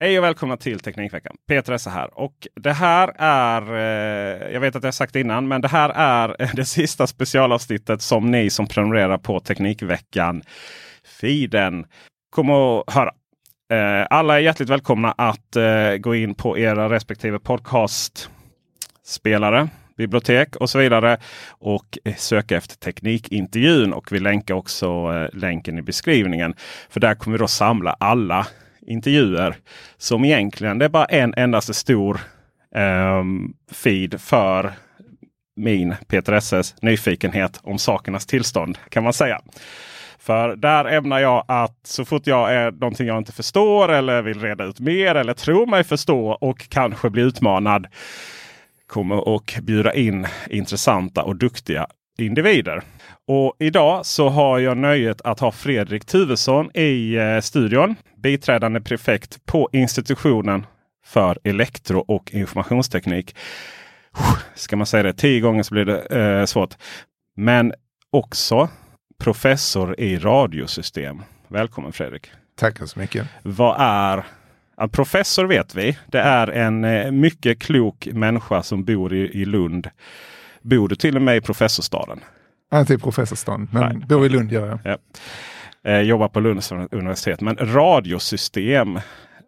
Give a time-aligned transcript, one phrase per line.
[0.00, 1.36] Hej och välkomna till Teknikveckan.
[1.48, 2.18] Peter Esse här.
[2.18, 5.92] Och det här är, eh, jag vet att jag sagt det innan, men det här
[5.94, 10.42] är det sista specialavsnittet som ni som prenumererar på Teknikveckan
[11.20, 11.86] feeden
[12.30, 13.10] kommer att höra.
[13.72, 20.70] Eh, alla är hjärtligt välkomna att eh, gå in på era respektive podcastspelare, bibliotek och
[20.70, 21.18] så vidare.
[21.48, 23.92] Och eh, söka efter Teknikintervjun.
[23.92, 26.54] Och vi länkar också eh, länken i beskrivningen.
[26.90, 28.46] För där kommer vi då samla alla
[28.88, 29.56] intervjuer
[29.96, 32.20] som egentligen det är bara en endaste stor
[32.74, 34.72] um, feed för
[35.56, 39.40] min Peter SS nyfikenhet om sakernas tillstånd kan man säga.
[40.18, 44.40] För där ämnar jag att så fort jag är någonting jag inte förstår eller vill
[44.40, 47.86] reda ut mer eller tror mig förstå och kanske bli utmanad
[48.86, 51.86] kommer och bjuda in intressanta och duktiga
[52.18, 52.82] individer.
[53.30, 57.94] Och idag så har jag nöjet att ha Fredrik Tuvesson i eh, studion.
[58.16, 60.66] Biträdande prefekt på institutionen
[61.04, 63.36] för elektro och informationsteknik.
[64.54, 66.74] Ska man säga det tio gånger så blir det eh, svårt.
[67.36, 67.72] Men
[68.10, 68.68] också
[69.18, 71.22] professor i radiosystem.
[71.48, 72.30] Välkommen Fredrik!
[72.56, 73.26] Tackar så mycket.
[73.42, 74.24] Vad är
[74.76, 75.98] en professor vet vi.
[76.06, 79.90] Det är en eh, mycket klok människa som bor i, i Lund.
[80.62, 82.20] Bor du till och med i professorstaden?
[82.74, 84.06] Inte i professorstan, men Nej.
[84.08, 84.80] bor i Lund gör jag.
[84.84, 84.98] Ja.
[85.90, 87.40] Eh, jobbar på Lunds universitet.
[87.40, 89.00] Men radiosystem.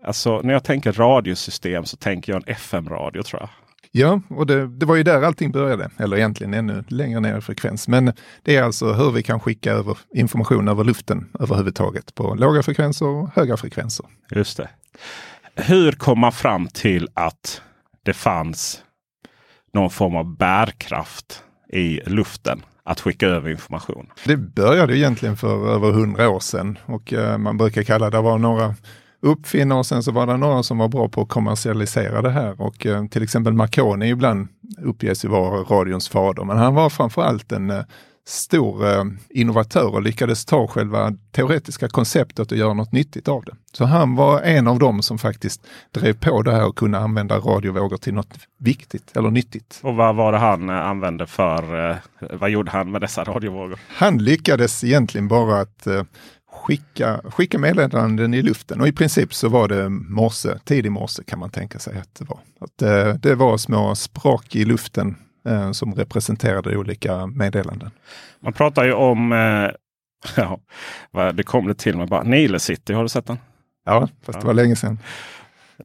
[0.04, 3.50] Alltså när jag tänker radiosystem så tänker jag en FM-radio tror jag.
[3.92, 7.40] Ja, och det, det var ju där allting började, eller egentligen ännu längre ner i
[7.40, 7.88] frekvens.
[7.88, 12.62] Men det är alltså hur vi kan skicka över information över luften överhuvudtaget på låga
[12.62, 14.06] frekvenser och höga frekvenser.
[14.30, 14.68] Just det.
[15.54, 17.62] Hur kom man fram till att
[18.04, 18.82] det fanns
[19.74, 24.06] någon form av bärkraft i luften att skicka över information?
[24.24, 28.38] Det började egentligen för över hundra år sedan och eh, man brukar kalla det var
[28.38, 28.74] några
[29.22, 32.60] uppfinnare och sen så var det några som var bra på att kommersialisera det här
[32.60, 34.48] och eh, till exempel Marconi ibland
[34.82, 37.82] uppges ju vara radions fader, men han var framförallt en eh,
[38.30, 43.52] stor eh, innovatör och lyckades ta själva teoretiska konceptet och göra något nyttigt av det.
[43.72, 47.38] Så han var en av dem som faktiskt drev på det här och kunde använda
[47.38, 49.80] radiovågor till något viktigt eller nyttigt.
[49.82, 51.90] Och vad var det han eh, använde för?
[51.90, 51.96] Eh,
[52.40, 53.78] vad gjorde han med dessa radiovågor?
[53.88, 56.02] Han lyckades egentligen bara att eh,
[56.52, 61.38] skicka, skicka meddelanden i luften och i princip så var det morse, tidig morse kan
[61.38, 62.38] man tänka sig att det var.
[62.60, 67.90] Att, eh, det var små sprak i luften eh, som representerade olika meddelanden.
[68.40, 69.70] Man pratar ju om, eh,
[71.12, 73.38] ja, det kom det till mig bara, Nile City, har du sett den?
[73.84, 74.98] Ja, fast det var länge sedan.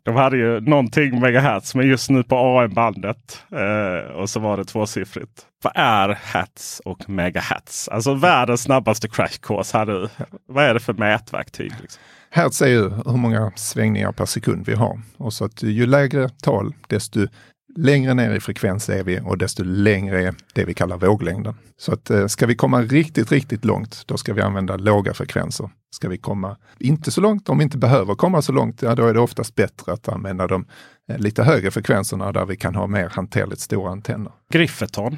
[0.03, 3.43] De hade ju någonting megahertz men just nu på AM-bandet.
[3.51, 5.45] Eh, och så var det tvåsiffrigt.
[5.63, 7.87] Vad är hertz och megahertz?
[7.87, 9.77] Alltså världens snabbaste crash course.
[9.77, 10.09] Här nu.
[10.47, 11.73] Vad är det för mätverktyg?
[11.81, 12.01] Liksom?
[12.29, 15.01] Hertz är ju hur många svängningar per sekund vi har.
[15.17, 17.27] Och så att ju lägre tal, desto
[17.75, 21.55] längre ner i frekvens är vi och desto längre är det vi kallar våglängden.
[21.77, 25.69] Så att eh, ska vi komma riktigt, riktigt långt, då ska vi använda låga frekvenser.
[25.95, 29.07] Ska vi komma inte så långt, om vi inte behöver komma så långt, ja, då
[29.07, 30.65] är det oftast bättre att använda de
[31.09, 34.31] eh, lite högre frekvenserna där vi kan ha mer hanterligt stora antenner.
[34.53, 35.17] Griffeton.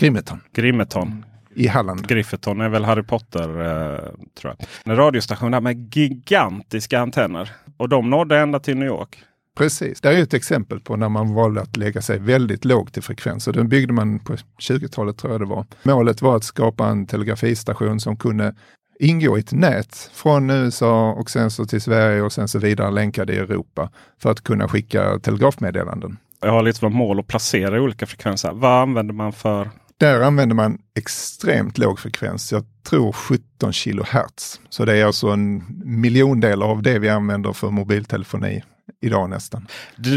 [0.00, 0.40] Grimeton.
[0.52, 1.24] Grimeton.
[1.54, 2.08] i Halland.
[2.08, 4.00] Grifferton är väl Harry Potter eh,
[4.40, 4.68] tror jag.
[4.84, 7.50] En radiostation där med gigantiska antenner.
[7.76, 9.24] Och de nådde ända till New York.
[9.58, 13.00] Precis, det är ett exempel på när man valde att lägga sig väldigt lågt i
[13.00, 13.44] frekvens.
[13.44, 15.66] Den byggde man på 20-talet tror jag det var.
[15.82, 18.54] Målet var att skapa en telegrafistation som kunde
[19.00, 22.90] ingå i ett nät från USA och sen så till Sverige och sen så vidare
[22.90, 23.90] länkade i Europa
[24.22, 26.16] för att kunna skicka telegrafmeddelanden.
[26.40, 28.52] Jag har lite som mål att placera olika frekvenser.
[28.52, 29.70] Vad använder man för?
[29.96, 32.52] Där använder man extremt låg frekvens.
[32.52, 34.60] Jag tror 17 kilohertz.
[34.68, 38.62] Så det är alltså en miljondel av det vi använder för mobiltelefoni
[39.00, 39.66] idag nästan.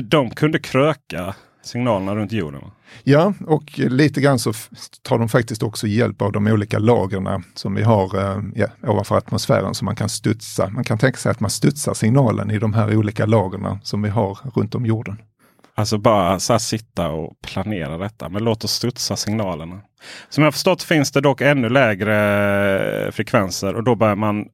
[0.04, 2.62] De kunde kröka signalerna runt jorden?
[3.04, 4.54] Ja, och lite grann så
[5.02, 9.18] tar de faktiskt också hjälp av de olika lagren som vi har eh, ja, ovanför
[9.18, 10.70] atmosfären så man kan studsa.
[10.70, 14.10] Man kan tänka sig att man studsar signalen i de här olika lagren som vi
[14.10, 15.18] har runt om jorden.
[15.76, 18.30] Alltså bara så sitta och planera detta.
[18.30, 19.82] Men låt oss studsa signalerna.
[20.30, 24.46] Som jag förstått finns det dock ännu lägre frekvenser och då börjar man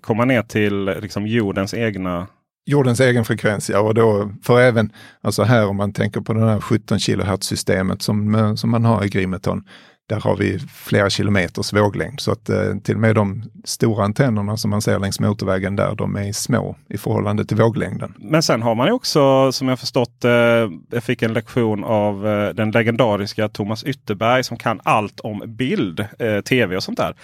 [0.00, 2.26] komma ner till liksom jordens egna
[2.66, 3.80] jordens egen frekvens, ja.
[3.80, 8.02] Och då, för även, alltså här om man tänker på det här 17 kHz systemet
[8.02, 9.62] som, som man har i Grimeton,
[10.08, 12.20] där har vi flera kilometers våglängd.
[12.20, 15.94] Så att eh, till och med de stora antennerna som man ser längs motorvägen där,
[15.94, 18.14] de är små i förhållande till våglängden.
[18.18, 20.30] Men sen har man också, som jag förstått eh,
[20.90, 26.00] jag fick en lektion av eh, den legendariska Thomas Ytterberg som kan allt om bild,
[26.18, 27.14] eh, tv och sånt där.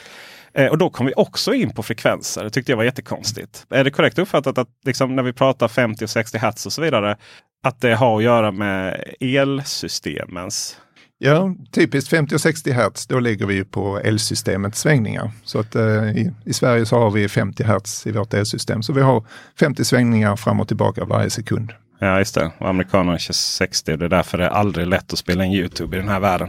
[0.55, 2.45] Eh, och då kom vi också in på frekvenser.
[2.45, 3.67] Det tyckte jag var jättekonstigt.
[3.71, 6.83] Är det korrekt uppfattat att liksom, när vi pratar 50 och 60 hertz och så
[6.83, 7.17] vidare.
[7.65, 10.77] Att det har att göra med elsystemens
[11.25, 13.07] Ja, typiskt 50 och 60 hertz.
[13.07, 15.31] då ligger vi på elsystemets svängningar.
[15.45, 18.83] Så att eh, i, i, Sverige så har vi 50 hertz i vårt elsystem.
[18.83, 19.25] Så vi har
[19.59, 21.73] 50 svängningar fram och tillbaka varje sekund.
[21.99, 22.51] Ja, just det.
[22.59, 23.97] Och amerikanerna kör 60.
[23.97, 26.49] Det är därför det är aldrig lätt att spela in Youtube i den här världen.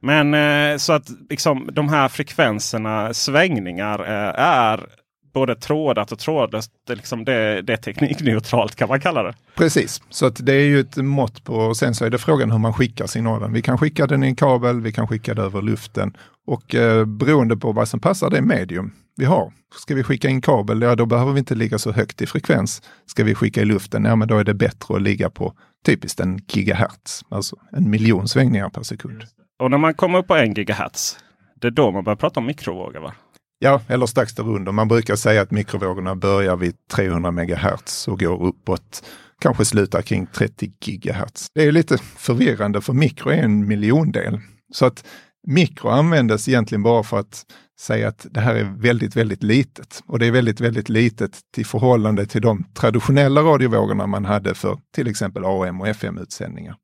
[0.00, 4.86] Men eh, så att liksom, de här frekvenserna, svängningar, eh, är
[5.32, 6.72] både trådat och trådlöst.
[6.86, 9.34] Det, liksom det, det är teknikneutralt kan man kalla det.
[9.54, 12.50] Precis, så att det är ju ett mått på, och sen så är det frågan
[12.50, 13.52] hur man skickar signalen.
[13.52, 16.12] Vi kan skicka den i en kabel, vi kan skicka det över luften
[16.46, 19.52] och eh, beroende på vad som passar det medium vi har.
[19.74, 22.82] Ska vi skicka in kabel, ja då behöver vi inte ligga så högt i frekvens.
[23.06, 25.54] Ska vi skicka i luften, ja men då är det bättre att ligga på
[25.86, 29.24] typiskt en gigahertz, alltså en miljon svängningar per sekund.
[29.58, 31.18] Och när man kommer upp på en gigahertz,
[31.60, 33.12] det är då man börjar prata om mikrovågor va?
[33.62, 34.72] Ja, eller strax därunder.
[34.72, 39.04] Man brukar säga att mikrovågorna börjar vid 300 megahertz och går uppåt,
[39.40, 41.46] kanske slutar kring 30 gigahertz.
[41.54, 44.40] Det är lite förvirrande för mikro är en miljondel.
[44.72, 45.04] Så att
[45.46, 47.42] mikro användes egentligen bara för att
[47.80, 50.02] säga att det här är väldigt, väldigt litet.
[50.06, 54.78] Och det är väldigt, väldigt litet i förhållande till de traditionella radiovågorna man hade för
[54.94, 56.76] till exempel AM och FM-utsändningar.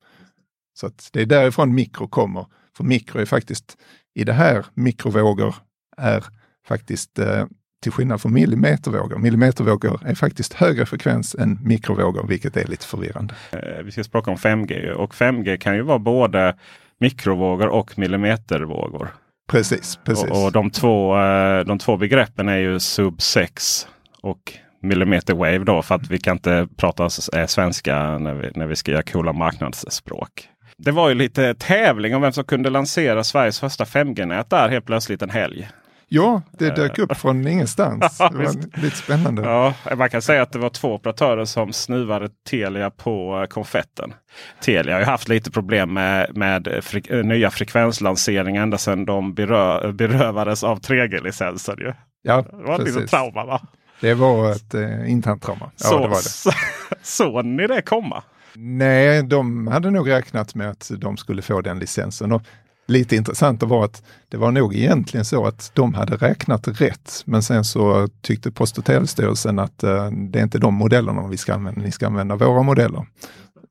[0.74, 2.46] Så att det är därifrån mikro kommer.
[2.76, 3.76] För mikro är faktiskt,
[4.14, 5.54] i det här mikrovågor
[5.96, 6.24] är
[6.68, 7.44] faktiskt eh,
[7.82, 9.18] till skillnad från millimetervågor.
[9.18, 13.34] Millimetervågor är faktiskt högre frekvens än mikrovågor, vilket är lite förvirrande.
[13.50, 16.56] Eh, vi ska prata om 5G och 5G kan ju vara både
[17.00, 19.08] mikrovågor och millimetervågor.
[19.48, 20.30] Precis, precis.
[20.30, 23.88] Och, och de, två, eh, de två begreppen är ju sub 6
[24.22, 24.52] och
[24.82, 27.10] millimeter wave då för att vi kan inte prata
[27.46, 30.48] svenska när vi, när vi ska göra coola marknadsspråk.
[30.78, 34.86] Det var ju lite tävling om vem som kunde lansera Sveriges första 5G-nät där helt
[34.86, 35.68] plötsligt en helg.
[36.08, 38.18] Ja, det dök upp från ingenstans.
[38.32, 39.42] Det var lite spännande.
[39.42, 44.14] Ja, man kan säga att det var två operatörer som snuvade Telia på eh, konfetten.
[44.60, 49.34] Telia har ju haft lite problem med, med fre eh, nya frekvenslanseringar ända sedan de
[49.34, 51.94] berö berövades av 3G-licensen.
[52.22, 52.96] Ja, det var precis.
[52.96, 53.60] lite trauma va?
[54.00, 55.70] Det var ett eh, internt trauma.
[55.76, 56.56] Ja, så, det var det.
[57.02, 58.22] Såg ni det komma?
[58.54, 62.32] Nej, de hade nog räknat med att de skulle få den licensen.
[62.32, 62.42] Och
[62.86, 67.22] lite intressant var att det var nog egentligen så att de hade räknat rätt.
[67.24, 71.36] Men sen så tyckte Post och telestyrelsen att uh, det är inte de modellerna vi
[71.36, 73.06] ska använda, ni ska använda våra modeller.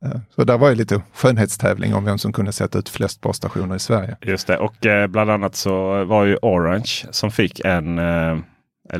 [0.05, 3.75] Uh, så där var ju lite skönhetstävling om vem som kunde sätta ut flest basstationer
[3.75, 4.17] i Sverige.
[4.22, 8.43] Just det, och uh, bland annat så var ju Orange som fick en, en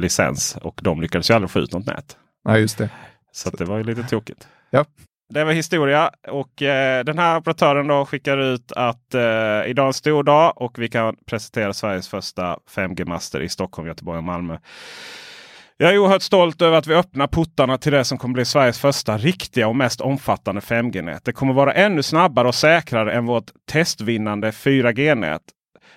[0.02, 2.18] licens och de lyckades ju aldrig få ut något nät.
[2.46, 2.90] Nej, just det.
[3.32, 4.48] Så, så det var ju lite tokigt.
[4.70, 4.86] Ja,
[5.30, 9.22] det var historia och eh, den här operatören då skickar ut att eh,
[9.70, 14.18] idag är en stor dag och vi kan presentera Sveriges första 5G-master i Stockholm, Göteborg
[14.18, 14.58] och Malmö.
[15.78, 18.80] Jag är oerhört stolt över att vi öppnar portarna till det som kommer bli Sveriges
[18.80, 21.26] första riktiga och mest omfattande 5G-nät.
[21.26, 25.42] Det kommer vara ännu snabbare och säkrare än vårt testvinnande 4G-nät.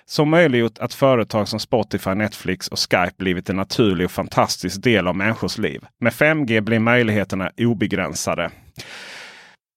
[0.05, 5.07] Som möjliggjort att företag som Spotify, Netflix och Skype blivit en naturlig och fantastisk del
[5.07, 5.85] av människors liv.
[5.99, 8.51] Med 5G blir möjligheterna obegränsade.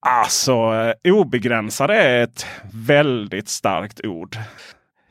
[0.07, 4.37] Alltså, obegränsad obegränsade är ett väldigt starkt ord.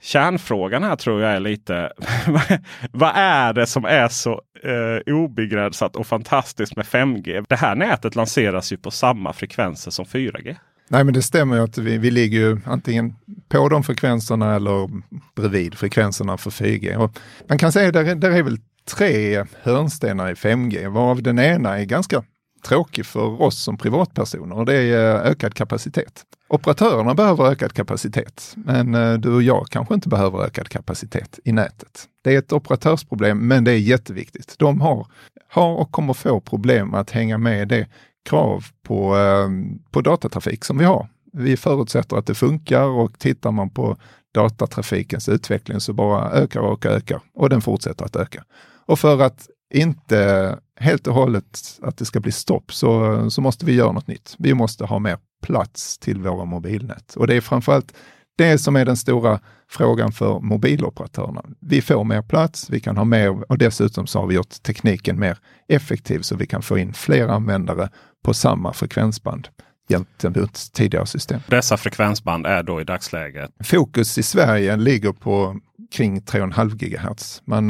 [0.01, 1.91] kärnfrågan här tror jag är lite.
[2.91, 7.45] vad är det som är så eh, obegränsat och fantastiskt med 5G?
[7.49, 10.55] Det här nätet lanseras ju på samma frekvenser som 4G.
[10.87, 13.15] Nej men det stämmer ju att vi, vi ligger ju antingen
[13.49, 14.89] på de frekvenserna eller
[15.35, 16.95] bredvid frekvenserna för 4G.
[16.95, 17.19] Och
[17.49, 18.57] man kan säga att det, det är väl
[18.95, 22.23] tre hörnstenar i 5G, varav den ena är ganska
[22.61, 26.23] tråkig för oss som privatpersoner och det är eh, ökad kapacitet.
[26.49, 31.51] Operatörerna behöver ökad kapacitet, men eh, du och jag kanske inte behöver ökad kapacitet i
[31.51, 32.07] nätet.
[32.23, 34.55] Det är ett operatörsproblem, men det är jätteviktigt.
[34.57, 35.07] De har,
[35.49, 37.87] har och kommer få problem med att hänga med det
[38.25, 39.49] krav på, eh,
[39.91, 41.07] på datatrafik som vi har.
[41.33, 43.97] Vi förutsätter att det funkar och tittar man på
[44.33, 48.43] datatrafikens utveckling så bara ökar och ökar och den fortsätter att öka.
[48.85, 53.65] Och för att inte helt och hållet att det ska bli stopp så, så måste
[53.65, 54.35] vi göra något nytt.
[54.39, 57.93] Vi måste ha mer plats till våra mobilnät och det är framförallt
[58.37, 61.43] det som är den stora frågan för mobiloperatörerna.
[61.59, 65.19] Vi får mer plats, vi kan ha mer och dessutom så har vi gjort tekniken
[65.19, 65.37] mer
[65.67, 67.89] effektiv så vi kan få in fler användare
[68.23, 69.47] på samma frekvensband
[69.89, 71.39] gentemot tidigare system.
[71.47, 73.51] Dessa frekvensband är då i dagsläget?
[73.63, 75.59] Fokus i Sverige ligger på
[75.91, 77.41] kring 3,5 GHz.
[77.45, 77.69] Man,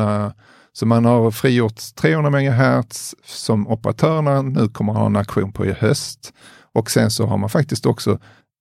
[0.74, 5.66] så man har frigjort 300 MHz som operatörerna nu kommer att ha en aktion på
[5.66, 6.34] i höst.
[6.74, 8.20] Och sen så har man faktiskt också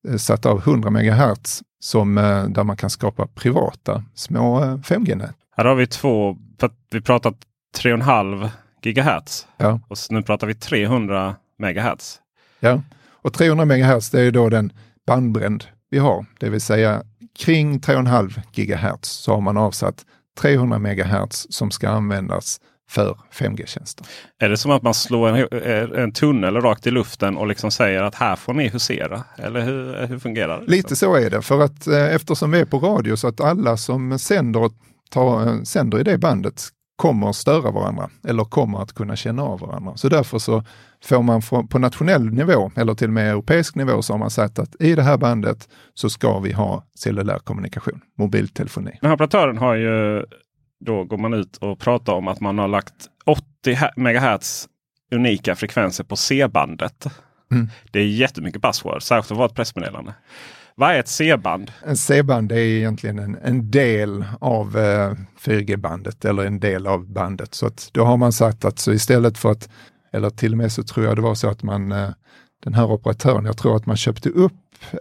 [0.09, 5.35] uh, satt av 100 MHz som, uh, där man kan skapa privata små 5G-nät.
[5.57, 6.37] Här har vi två,
[6.90, 7.35] vi pratat
[7.79, 8.50] 3,5
[8.83, 9.81] GHz ja.
[9.88, 12.21] och nu pratar vi 300 MHz.
[12.61, 12.83] Ja,
[13.23, 14.73] och 300 MHz det är då den
[15.07, 17.02] bandbredd vi har, det vill säga
[17.38, 20.07] kring 3,5 GHz så har man avsatt
[20.40, 24.06] 300 MHz som ska användas för 5G-tjänster.
[24.38, 28.02] Är det som att man slår en, en tunnel rakt i luften och liksom säger
[28.02, 29.25] att här får ni husera?
[29.37, 30.66] Eller hur, hur fungerar det?
[30.66, 33.76] Lite så är det, för att eh, eftersom vi är på radio så att alla
[33.76, 34.70] som sänder,
[35.11, 36.68] tar, sänder i det bandet
[37.00, 39.97] kommer att störa varandra eller kommer att kunna känna av varandra.
[39.97, 40.64] Så därför så
[41.04, 44.59] får man på nationell nivå eller till och med europeisk nivå så har man sagt
[44.59, 48.99] att i det här bandet så ska vi ha cellulär kommunikation, mobiltelefoni.
[49.00, 50.25] Den här operatören har ju,
[50.85, 53.45] då går man ut och pratar om att man har lagt 80
[53.97, 54.69] MHz
[55.14, 57.07] unika frekvenser på C-bandet.
[57.52, 57.69] Mm.
[57.90, 60.14] Det är jättemycket buzzword, särskilt för att vara ett pressmeddelande.
[60.75, 61.73] Vad är ett C-band?
[61.87, 67.55] En C-band är egentligen en, en del av eh, 4G-bandet eller en del av bandet.
[67.55, 69.69] Så att då har man sagt att så istället för att,
[70.12, 72.09] eller till och med så tror jag det var så att man, eh,
[72.65, 74.53] den här operatören, jag tror att man köpte upp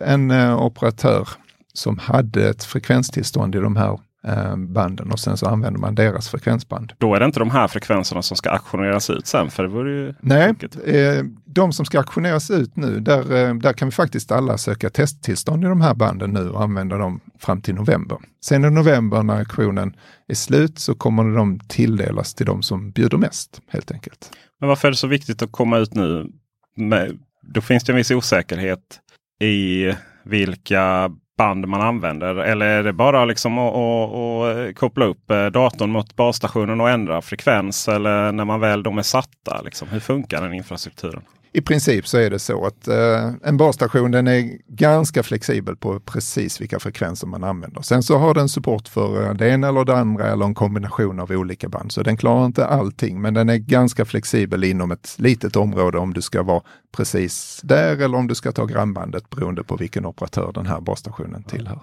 [0.01, 1.29] en eh, operatör
[1.73, 3.99] som hade ett frekvenstillstånd i de här
[4.57, 6.93] banden och sen så använder man deras frekvensband.
[6.97, 9.49] Då är det inte de här frekvenserna som ska auktioneras ut sen?
[9.49, 10.53] För det vore ju Nej,
[10.85, 14.89] eh, de som ska auktioneras ut nu, där, eh, där kan vi faktiskt alla söka
[14.89, 18.17] testtillstånd i de här banden nu och använda dem fram till november.
[18.41, 19.95] Sen i november när auktionen
[20.27, 24.31] är slut så kommer de tilldelas till de som bjuder mest helt enkelt.
[24.59, 26.27] Men varför är det så viktigt att komma ut nu?
[26.75, 27.19] Med,
[27.53, 28.99] då finns det en viss osäkerhet
[29.41, 29.93] i
[30.25, 32.35] vilka band man använder?
[32.35, 36.89] Eller är det bara liksom att, att, att koppla upp eh, datorn mot basstationen och
[36.89, 37.87] ändra frekvens?
[37.87, 39.61] Eller när man väl de är satta?
[39.61, 41.21] Liksom, hur funkar den infrastrukturen?
[41.51, 45.99] I princip så är det så att eh, en basstation den är ganska flexibel på
[45.99, 47.81] precis vilka frekvenser man använder.
[47.81, 51.19] Sen så har den support för eh, det ena eller det andra eller en kombination
[51.19, 51.91] av olika band.
[51.91, 56.13] Så den klarar inte allting, men den är ganska flexibel inom ett litet område om
[56.13, 60.51] du ska vara precis där eller om du ska ta grannbandet beroende på vilken operatör
[60.53, 61.79] den här basstationen tillhör.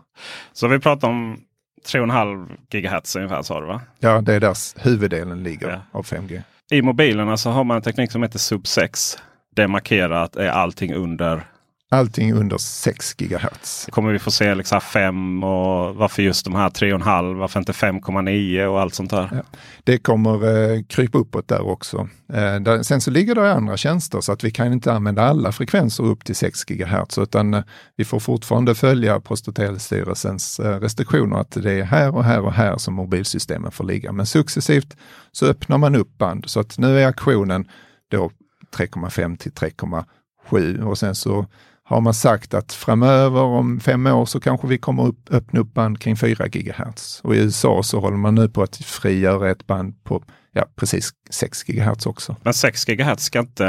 [0.52, 1.40] Så vi pratar om
[1.86, 3.80] 3,5 GHz ungefär sa du va?
[3.98, 5.98] Ja, det är där huvuddelen ligger ja.
[5.98, 6.42] av 5G.
[6.70, 9.18] I mobilerna så har man en teknik som heter Sub 6
[9.56, 11.44] det markerat är allting under
[11.88, 13.88] Allting under 6 GHz.
[13.90, 17.38] Kommer vi få se liksom 5 och varför just de här 3,5?
[17.38, 19.28] Varför inte 5,9 och allt sånt där?
[19.32, 19.58] Ja.
[19.84, 22.08] Det kommer eh, krypa uppåt där också.
[22.32, 25.52] Eh, där, sen så ligger det andra tjänster så att vi kan inte använda alla
[25.52, 27.62] frekvenser upp till 6 GHz utan eh,
[27.96, 32.40] vi får fortfarande följa Post och telestyrelsens eh, restriktioner att det är här och här
[32.40, 34.12] och här som mobilsystemen får ligga.
[34.12, 34.96] Men successivt
[35.32, 37.68] så öppnar man upp band så att nu är aktionen
[38.10, 38.30] då
[38.76, 41.46] 3,5 till 3,7 och sen så
[41.88, 45.74] har man sagt att framöver om fem år så kanske vi kommer upp, öppna upp
[45.74, 47.20] band kring 4 GHz.
[47.24, 51.10] Och i USA så håller man nu på att frigöra ett band på ja, precis
[51.30, 52.36] 6 GHz också.
[52.42, 53.64] Men 6 GHz ska inte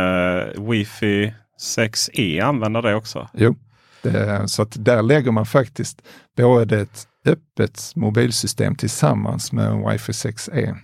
[0.58, 1.34] Wi-Fi
[1.76, 3.30] 6E använda det också?
[3.34, 3.56] Jo,
[4.02, 6.02] det, så att där lägger man faktiskt
[6.38, 10.76] både ett öppet mobilsystem tillsammans med Wi-Fi 6E.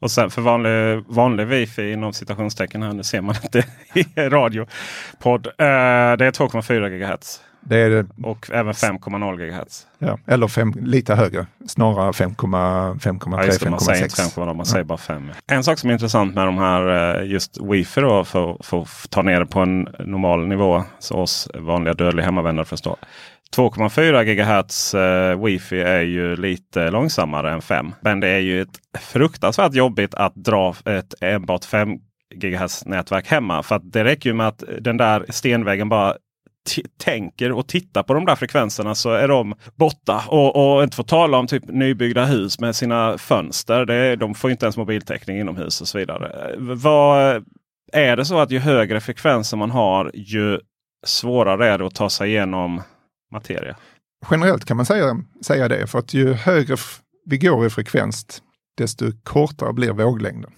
[0.00, 3.64] Och sen för vanlig, vanlig wifi inom citationstecken här, nu ser man inte
[3.94, 5.46] i radiopodd.
[5.46, 7.40] Uh, det är 2,4 GHz.
[7.60, 8.06] det är det.
[8.22, 9.86] Och även 5,0 GHz.
[9.98, 14.36] Ja, eller fem, lite högre, snarare 5,3, Ja, man säger inte 5,6.
[14.36, 15.30] 5,0, man säger bara 5.
[15.46, 19.10] En sak som är intressant med de här eh, just wifi då för, för att
[19.10, 22.96] ta ner det på en normal nivå så oss vanliga dödliga hemmavänner förstår.
[23.56, 27.94] 2,4 GHz eh, wifi är ju lite långsammare än 5.
[28.00, 31.88] Men det är ju ett fruktansvärt jobbigt att dra ett enbart 5
[32.34, 33.62] GHz nätverk hemma.
[33.62, 36.14] För att det räcker ju med att den där stenväggen bara
[36.98, 40.24] tänker och tittar på de där frekvenserna så är de borta.
[40.28, 43.84] Och, och inte få tala om typ nybyggda hus med sina fönster.
[43.84, 46.50] Det, de får inte ens mobiltäckning inomhus och så vidare.
[46.50, 47.44] Eh, vad,
[47.92, 50.60] är det så att ju högre frekvenser man har ju
[51.06, 52.82] svårare är det att ta sig igenom
[53.32, 53.76] materia?
[54.30, 55.16] Generellt kan man säga,
[55.46, 56.76] säga det, för att ju högre
[57.26, 58.42] vi går i frekvens,
[58.76, 60.50] desto kortare blir våglängden.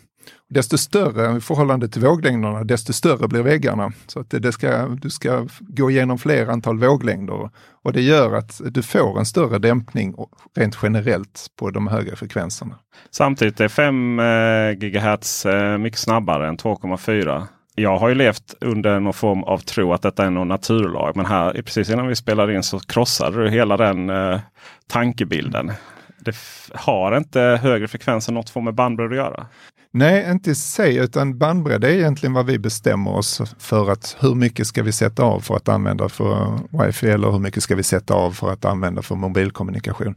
[0.50, 3.92] Desto större i förhållande till våglängderna, desto större blir väggarna.
[4.06, 7.50] Så att det, det ska, du ska gå igenom fler antal våglängder
[7.84, 10.14] och det gör att du får en större dämpning
[10.56, 12.78] rent generellt på de högre frekvenserna.
[13.10, 17.46] Samtidigt är 5 eh, GHz eh, mycket snabbare än 2,4.
[17.78, 21.16] Jag har ju levt under någon form av tro att detta är någon naturlag.
[21.16, 24.40] Men här precis innan vi spelade in så krossade du hela den eh,
[24.86, 25.72] tankebilden.
[26.18, 26.36] Det
[26.74, 29.46] har inte högre frekvenser något form med bandbredd att göra.
[29.92, 34.34] Nej, inte i sig, utan bandbredd är egentligen vad vi bestämmer oss för att hur
[34.34, 37.82] mycket ska vi sätta av för att använda för wifi eller hur mycket ska vi
[37.82, 40.14] sätta av för att använda för mobilkommunikation.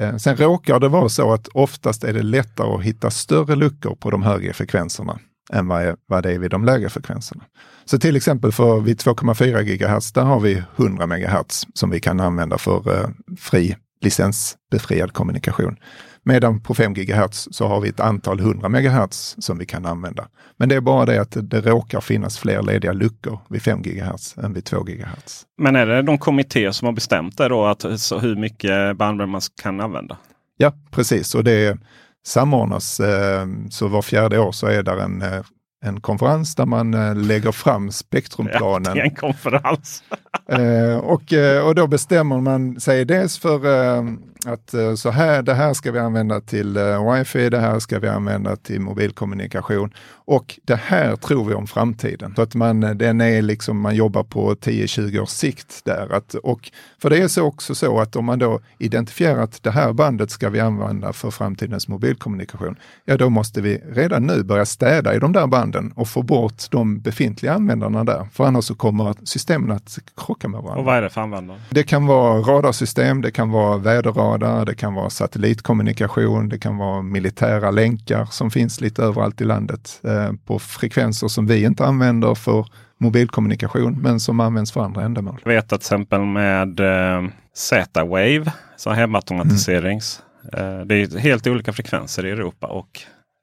[0.00, 3.94] Eh, sen råkar det vara så att oftast är det lättare att hitta större luckor
[3.94, 5.18] på de högre frekvenserna
[5.52, 7.44] än vad, är, vad det är vid de lägre frekvenserna.
[7.84, 12.20] Så till exempel för vid 2,4 GHz, där har vi 100 MHz som vi kan
[12.20, 13.08] använda för eh,
[13.38, 15.76] fri licensbefriad kommunikation.
[16.22, 20.28] Medan på 5 GHz så har vi ett antal 100 MHz som vi kan använda.
[20.56, 24.38] Men det är bara det att det, råkar finnas fler lediga luckor vid 5 GHz
[24.38, 25.42] än vid 2 GHz.
[25.58, 27.64] Men är det de kommittéer som har bestämt det då?
[27.64, 30.16] Att, så hur mycket bandbredd man kan använda?
[30.56, 31.34] Ja, precis.
[31.34, 31.78] Och det
[32.26, 33.00] samordnas.
[33.00, 35.42] Eh, så var fjärde år så är där en, eh,
[35.84, 38.94] en konferens där man eh, lägger fram Ja, spektrumplanen.
[38.94, 40.02] det är en konferens.
[40.48, 44.04] Eh, och, eh, och då bestämmer man sig dels för eh,
[44.46, 47.98] att eh, så här, det här ska vi använda till eh, wifi, det här ska
[47.98, 49.94] vi använda till mobilkommunikation
[50.26, 52.32] och det här tror vi om framtiden.
[52.36, 56.12] Så att man, den är liksom, man jobbar på 10-20 års sikt där.
[56.12, 59.70] Att, och, för det är så också så att om man då identifierar att det
[59.70, 64.66] här bandet ska vi använda för framtidens mobilkommunikation, ja då måste vi redan nu börja
[64.66, 68.28] städa i de där banden och få bort de befintliga användarna där.
[68.32, 69.98] För annars så kommer systemen att
[70.34, 70.80] krocka med varandra.
[70.80, 71.58] Och vad är det för användare?
[71.70, 77.02] Det kan vara radarsystem, det kan vara väderradar, det kan vara satellitkommunikation, det kan vara
[77.02, 82.34] militära länkar som finns lite överallt i landet eh, på frekvenser som vi inte använder
[82.34, 82.66] för
[83.00, 85.40] mobilkommunikation men som används för andra ändamål.
[85.44, 90.22] Jag vet att till exempel med eh, Z-Wave, så hemautomatiserings.
[90.52, 93.00] Eh, det är helt olika frekvenser i Europa och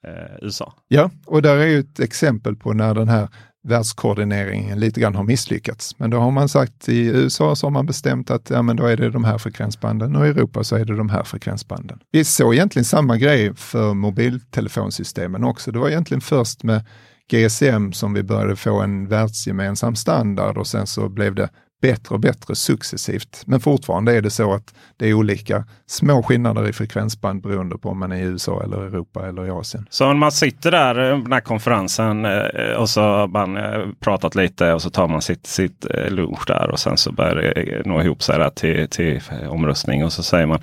[0.07, 0.73] eh, USA.
[0.87, 3.27] Ja, och där är ju ett exempel på när den här
[3.63, 5.99] världskoordineringen lite grann har misslyckats.
[5.99, 8.85] Men då har man sagt i USA så har man bestämt att ja, men då
[8.85, 11.99] är det de här frekvensbanden och i Europa så är det de här frekvensbanden.
[12.11, 15.71] Vi såg egentligen samma grej för mobiltelefonsystemen också.
[15.71, 16.85] Det var egentligen först med
[17.31, 21.49] GSM som vi började få en världsgemensam standard och sen så blev det
[21.81, 23.43] bättre och bättre successivt.
[23.45, 27.89] Men fortfarande är det så att det är olika små skillnader i frekvensband beroende på
[27.89, 29.85] om man är i USA eller Europa eller i Asien.
[29.89, 33.87] Så om man sitter där på den här konferensen eh, och så har man eh,
[33.99, 37.81] pratat lite och så tar man sitt, sitt lunch där och sen så börjar det
[37.85, 40.59] nå ihop sig där till, till omröstning och så säger man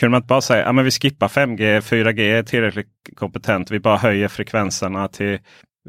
[0.00, 3.70] Kunde man inte bara säga att ja, vi skippar 5G, 4G är tillräckligt kompetent.
[3.70, 5.38] Vi bara höjer frekvenserna till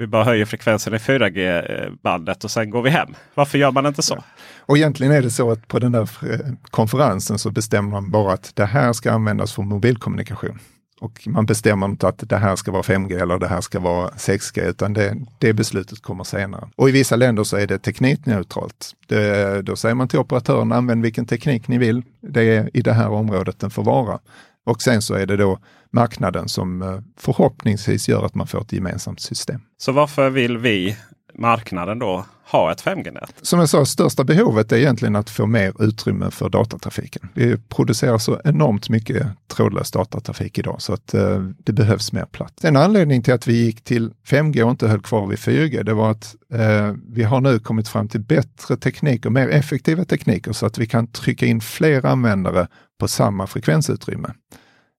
[0.01, 3.15] vi bara höjer frekvensen i 4G-bandet eh, och sen går vi hem.
[3.35, 4.23] Varför gör man inte så?
[4.59, 8.33] Och egentligen är det så att på den där eh, konferensen så bestämmer man bara
[8.33, 10.59] att det här ska användas för mobilkommunikation.
[11.01, 14.09] Och man bestämmer inte att det här ska vara 5G eller det här ska vara
[14.09, 16.69] 6G, utan det, det beslutet kommer senare.
[16.75, 18.91] Och i vissa länder så är det teknikneutralt.
[19.07, 22.03] Det, då säger man till operatören, använd vilken teknik ni vill.
[22.21, 24.19] Det är i det här området den får vara.
[24.65, 25.59] Och sen så är det då
[25.91, 29.61] marknaden som eh, förhoppningsvis gör att man får ett gemensamt system.
[29.77, 30.97] Så varför vill vi,
[31.33, 33.33] marknaden då, ha ett 5G-nät?
[33.41, 37.29] Som jag sa, största behovet är egentligen att få mer utrymme för datatrafiken.
[37.33, 42.65] Vi producerar så enormt mycket trådlös datatrafik idag så att eh, det behövs mer plats.
[42.65, 45.93] En anledning till att vi gick till 5G och inte höll kvar vid 4G, det
[45.93, 50.65] var att eh, vi har nu kommit fram till bättre tekniker, mer effektiva tekniker så
[50.65, 52.67] att vi kan trycka in fler användare
[52.99, 54.33] på samma frekvensutrymme.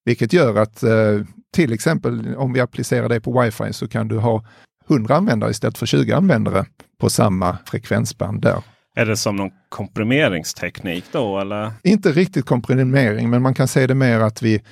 [0.04, 1.20] Vilket gör att eh,
[1.54, 4.44] till exempel om vi applicerar det på wifi så kan du ha
[4.90, 6.66] 100 användare istället för 20 användare
[7.00, 8.62] på samma frekvensband där.
[8.96, 11.72] Är det som någon komprimeringsteknik då eller?
[11.82, 14.62] Inte riktigt komprimering, men man kan se det mer att vi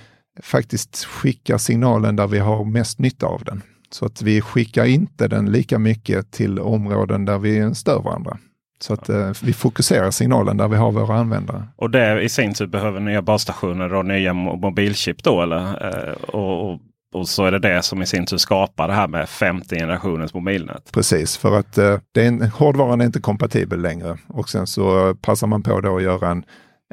[0.43, 3.63] faktiskt skickar signalen där vi har mest nytta av den.
[3.91, 8.39] Så att vi skickar inte den lika mycket till områden där vi stör varandra.
[8.83, 11.63] Så att eh, vi fokuserar signalen där vi har våra användare.
[11.77, 15.59] Och det i sin tur behöver nya basstationer och nya mobilchip då eller?
[15.59, 16.81] Eh, och, och,
[17.15, 20.35] och, så är det det som i sin tur skapar det här med femte generationens
[20.35, 20.93] mobilnät.
[20.93, 25.15] Precis, för att eh, det är en, hårdvaran är inte kompatibel längre och sen så
[25.15, 26.45] passar man på då att göra en,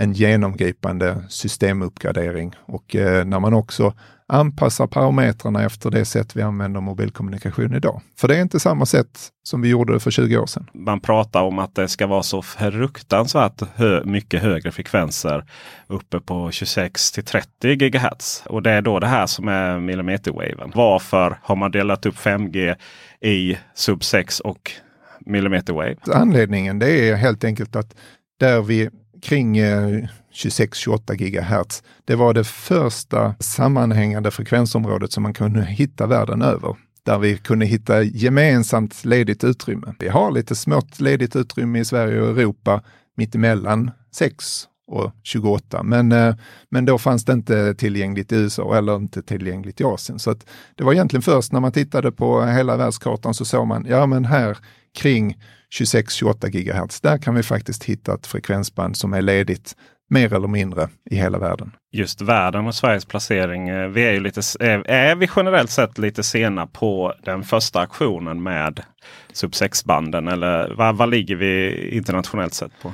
[0.02, 2.56] en genomgripande systemuppgradering.
[2.66, 3.94] Och eh, när man också
[4.28, 8.02] anpassar parametrarna efter det sätt vi använder mobilkommunikation idag.
[8.18, 10.70] För det är inte samma sätt som vi gjorde för 20 år sedan.
[10.74, 15.46] Man pratar om att det ska vara så fruktansvärt hö mycket högre frekvenser
[15.88, 18.44] uppe på 26 till 30 GHz.
[18.46, 20.72] Och det är då det här som är millimeterwaven.
[20.76, 22.76] Varför har man delat upp 5G
[23.22, 24.72] i sub 6 och
[25.20, 25.96] millimeterwave?
[26.14, 27.96] Anledningen det är helt enkelt att
[28.40, 28.90] där vi
[29.22, 29.58] kring
[30.38, 31.84] 26-28 GHz.
[32.06, 36.76] Det var det första sammanhängande frekvensområdet som man kunde hitta världen över
[37.08, 39.94] där vi kunde hitta gemensamt ledigt utrymme.
[40.00, 42.82] Vi har lite smått ledigt utrymme i Sverige och Europa
[43.18, 45.84] mittemellan 6 och 28.
[45.84, 46.36] Men, eh,
[46.70, 50.20] men då fanns det inte tillgängligt i USA eller inte tillgängligt i Asien.
[50.20, 50.36] Så
[50.76, 54.26] det var egentligen först när man tittade på hela världskartan så såg man, ja men
[54.26, 54.58] här
[54.98, 55.38] kring
[55.80, 59.76] 26-28 GHz, där kan vi faktiskt hitta ett frekvensband som är ledigt
[60.10, 61.72] mer eller mindre i hela världen.
[61.92, 63.70] Just världen och Sveriges placering.
[63.70, 64.42] Eh, vi är, ju lite,
[64.86, 68.84] är vi generellt sett lite sena på den första aktionen med
[69.34, 70.28] sub 6-banden?
[70.28, 72.94] Eller vad, vad ligger vi internationellt sett på?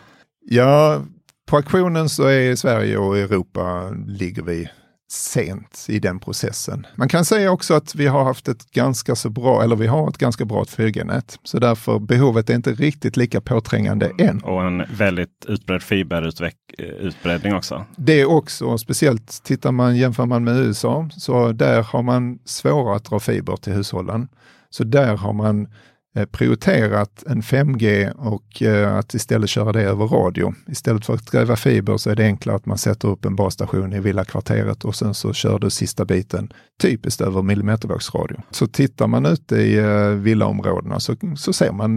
[0.50, 1.02] Ja,
[1.50, 4.70] på auktionen så är Sverige och Europa ligger vi
[5.12, 6.88] sent i den processen.
[6.96, 10.10] Man kan säga också att vi har haft ett ganska så bra, eller vi har
[10.10, 11.40] ett ganska bra 4G-nät.
[11.44, 14.44] Så därför behovet är inte riktigt lika påträngande än.
[14.44, 17.86] Och en väldigt utbredd fiberutbredning också.
[17.96, 23.06] Det också, speciellt tittar man, jämför man med USA, så där har man svårare att
[23.06, 24.28] dra fiber till hushållen.
[24.70, 25.93] Så där har man Eh,
[26.32, 30.54] prioriterat en 5G och eh, att istället köra det över radio.
[30.68, 33.94] Istället för att gräva fiber så är det enklare att man sätter upp en basstation
[33.94, 38.38] i villakvarteret och sen så kör du sista biten typiskt över millimetervågsradio.
[38.52, 41.94] Så tittar man ute i eh, villaområdena så, så ser man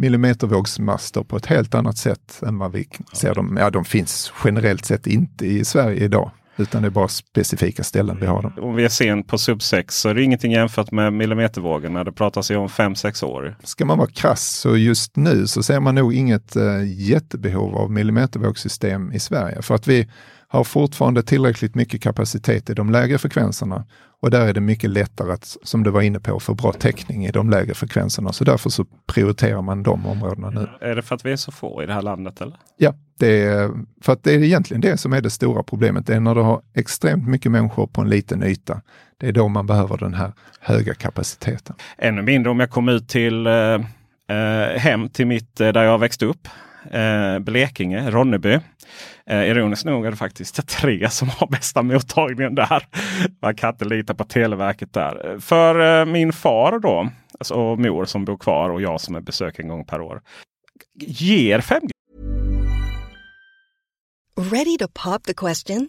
[0.00, 3.56] millimetervågsmaster på ett helt annat sätt än vad vi ser dem.
[3.60, 6.30] Ja, de finns generellt sett inte i Sverige idag.
[6.58, 8.52] Utan det är bara specifika ställen vi har dem.
[8.60, 11.94] Om vi är sen på sub 6 så är det ingenting jämfört med millimetervågen.
[11.94, 13.56] Det pratas om 5-6 år.
[13.64, 17.90] Ska man vara krass så just nu så ser man nog inget eh, jättebehov av
[17.90, 19.62] millimetervågssystem i Sverige.
[19.62, 20.08] För att vi
[20.48, 23.84] har fortfarande tillräckligt mycket kapacitet i de lägre frekvenserna
[24.20, 27.26] och där är det mycket lättare att, som du var inne på, få bra täckning
[27.26, 28.32] i de lägre frekvenserna.
[28.32, 30.68] Så därför så prioriterar man de områdena nu.
[30.80, 32.40] Är det för att vi är så få i det här landet?
[32.40, 32.56] eller?
[32.76, 33.70] Ja, det är,
[34.02, 36.06] för att det är egentligen det som är det stora problemet.
[36.06, 38.82] Det är när du har extremt mycket människor på en liten yta.
[39.18, 41.76] Det är då man behöver den här höga kapaciteten.
[41.98, 43.52] Ännu mindre om jag kommer ut till eh,
[44.28, 46.48] eh hem till mitt, eh, där jag växte upp.
[46.92, 48.58] Eh, Blekinge, Ronneby.
[49.26, 52.86] Eh, ironiskt nog är det faktiskt tre som har bästa mottagningen där.
[53.42, 55.38] Man kan inte lita på Televerket där.
[55.40, 59.20] För eh, min far då, alltså, och mor som bor kvar och jag som är
[59.20, 60.22] besök en gång per år.
[61.00, 61.90] Ger 5G.
[64.38, 65.88] Ready to pop the question?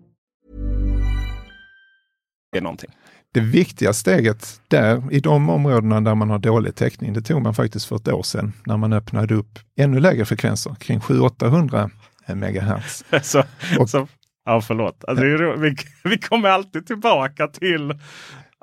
[2.51, 2.89] Det är någonting.
[3.33, 7.53] Det viktiga steget där, i de områdena där man har dålig täckning, det tog man
[7.53, 11.89] faktiskt för ett år sedan när man öppnade upp ännu lägre frekvenser, kring 700-800
[12.35, 13.03] megahertz.
[13.21, 13.43] så,
[13.87, 14.07] så,
[14.45, 15.03] ja, förlåt.
[15.07, 15.23] Alltså,
[15.57, 17.93] vi, vi kommer alltid tillbaka till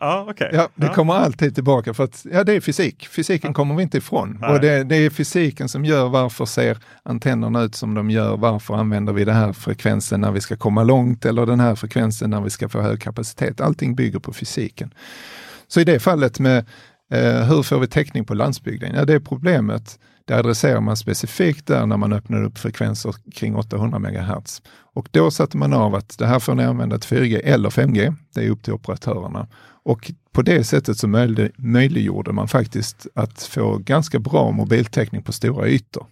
[0.00, 0.48] Ja, okay.
[0.52, 0.94] ja, det ja.
[0.94, 3.08] kommer alltid tillbaka för att ja, det är fysik.
[3.08, 3.54] Fysiken ja.
[3.54, 4.38] kommer vi inte ifrån.
[4.40, 4.50] Nej.
[4.50, 8.36] Och det, det, är fysiken som gör varför ser antennerna ut som de gör?
[8.36, 12.30] Varför använder vi den här frekvensen när vi ska komma långt eller den här frekvensen
[12.30, 13.60] när vi ska få hög kapacitet?
[13.60, 14.94] Allting bygger på fysiken.
[15.68, 16.58] Så i det fallet med
[17.12, 18.94] eh, hur får vi täckning på landsbygden?
[18.94, 19.98] Ja, det är problemet.
[20.28, 24.62] Det adresserar man specifikt där när man öppnar upp frekvenser kring 800 MHz.
[24.94, 28.14] Och då satte man av att det här får ni använda till 4G eller 5G.
[28.34, 29.48] Det är upp till operatörerna.
[29.84, 35.32] Och på det sättet så möjlig, möjliggjorde man faktiskt att få ganska bra mobiltäckning på
[35.32, 36.06] stora ytor.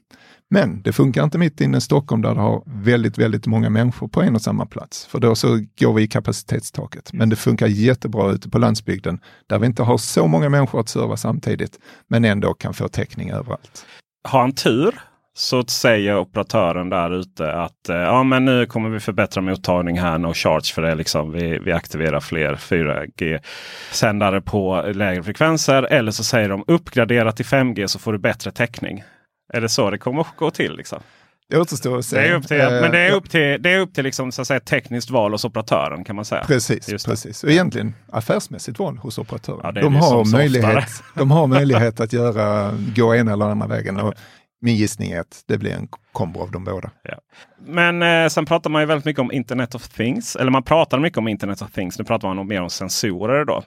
[0.51, 4.09] Men det funkar inte mitt inne i Stockholm där det har väldigt, väldigt många människor
[4.09, 5.07] på en och samma plats.
[5.07, 7.13] För då så går vi i kapacitetstaket.
[7.13, 10.89] Men det funkar jättebra ute på landsbygden där vi inte har så många människor att
[10.89, 13.87] serva samtidigt, men ändå kan få täckning överallt.
[14.27, 14.95] Har han tur
[15.35, 20.19] så säger operatören där ute att eh, ja, men nu kommer vi förbättra mottagning här.
[20.19, 20.95] No charge för det.
[20.95, 21.33] Liksom.
[21.33, 25.83] Vi, vi aktiverar fler 4G-sändare på lägre frekvenser.
[25.83, 29.05] Eller så säger de uppgradera till 5G så får du bättre täckning.
[29.53, 30.77] Är det så det kommer att gå till?
[30.77, 31.03] Liksom?
[31.51, 32.17] Det återstår att se.
[32.17, 34.33] Det är upp till, uh, men det är upp till, det är upp till liksom,
[34.33, 36.45] så att säga, tekniskt val hos operatören kan man säga.
[36.47, 37.45] Precis, precis.
[37.45, 39.61] och egentligen affärsmässigt val hos operatören.
[39.65, 44.01] Ja, de, har möjlighet, de har möjlighet att göra, gå ena eller andra vägen.
[44.01, 44.15] Och
[44.61, 46.91] min gissning är att det blir en kombo av de båda.
[47.03, 47.19] Ja.
[47.59, 50.37] Men eh, sen pratar man ju väldigt mycket om Internet of Things.
[50.37, 51.99] Eller man pratar mycket om Internet of Things.
[51.99, 53.63] Nu pratar man mer om sensorer då.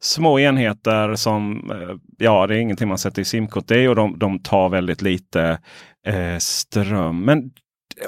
[0.00, 4.18] Små enheter som, eh, ja det är ingenting man sätter i simkort i och de,
[4.18, 5.58] de tar väldigt lite
[6.06, 7.24] eh, ström.
[7.24, 7.50] Men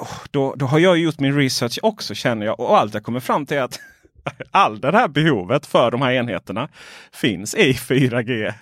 [0.01, 2.61] oh, då, då har jag gjort min research också känner jag.
[2.61, 3.81] Och allt jag kommer fram till är att
[4.51, 6.69] all det här behovet för de här enheterna
[7.13, 8.53] finns i 4G.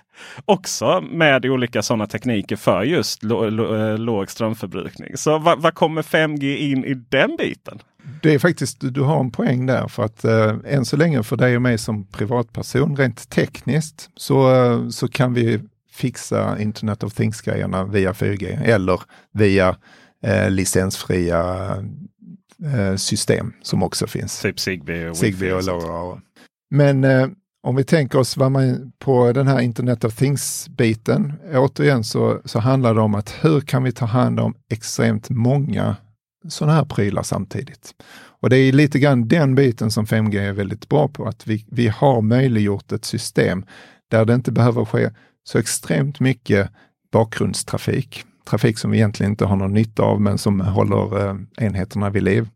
[0.45, 3.29] Också med olika sådana tekniker för just eh,
[3.97, 5.17] låg strömförbrukning.
[5.17, 7.79] Så vad, vad, kommer 5G in i den biten?
[8.21, 11.37] Det är faktiskt, du har en poäng där för att eh, än så länge för
[11.37, 15.59] dig och mig som privatperson rent tekniskt så, eh, så kan vi
[15.91, 19.01] fixa Internet of Things-grejerna via 4G eller
[19.33, 19.75] via
[20.23, 21.75] eh, licensfria
[22.97, 24.41] system som också finns.
[24.41, 26.21] Typ Zigbee och, Zigbee och LoRa.
[26.69, 27.27] Men eh,
[27.63, 32.59] om vi tänker oss vad man, på den här Internet of Things-biten, återigen så, så
[32.59, 35.95] handlar det om att hur kan vi ta hand om extremt många
[36.47, 37.93] sådana här prylar samtidigt?
[38.41, 41.65] Och det är lite grann den biten som 5G är väldigt bra på, att vi,
[41.67, 43.65] vi har möjliggjort ett system
[44.11, 45.09] där det inte behöver ske
[45.43, 46.69] så extremt mycket
[47.11, 52.09] bakgrundstrafik trafik som vi egentligen inte har någon nytta av, men som håller eh, enheterna
[52.09, 52.47] vid liv.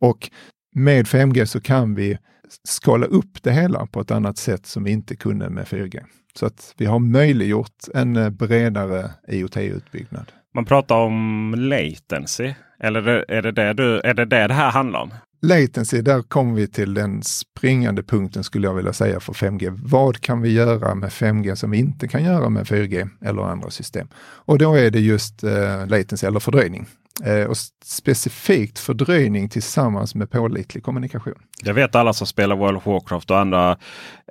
[0.00, 0.30] Och
[0.74, 2.18] med 5G så kan vi
[2.64, 6.02] skala upp det hela på ett annat sätt som vi inte kunde med 4G.
[6.34, 10.32] Så att vi har möjliggjort en eh, bredare IoT-utbyggnad.
[10.54, 15.00] Man pratar om latency, eller är det det, du, är det, det det här handlar
[15.00, 15.10] om?
[15.46, 19.78] Latency, där kommer vi till den springande punkten skulle jag vilja säga för 5G.
[19.82, 23.70] Vad kan vi göra med 5G som vi inte kan göra med 4G eller andra
[23.70, 24.08] system?
[24.18, 26.86] Och då är det just eh, latency eller fördröjning.
[27.24, 31.38] Eh, och specifikt fördröjning tillsammans med pålitlig kommunikation.
[31.62, 33.76] Jag vet alla som spelar World of Warcraft och andra,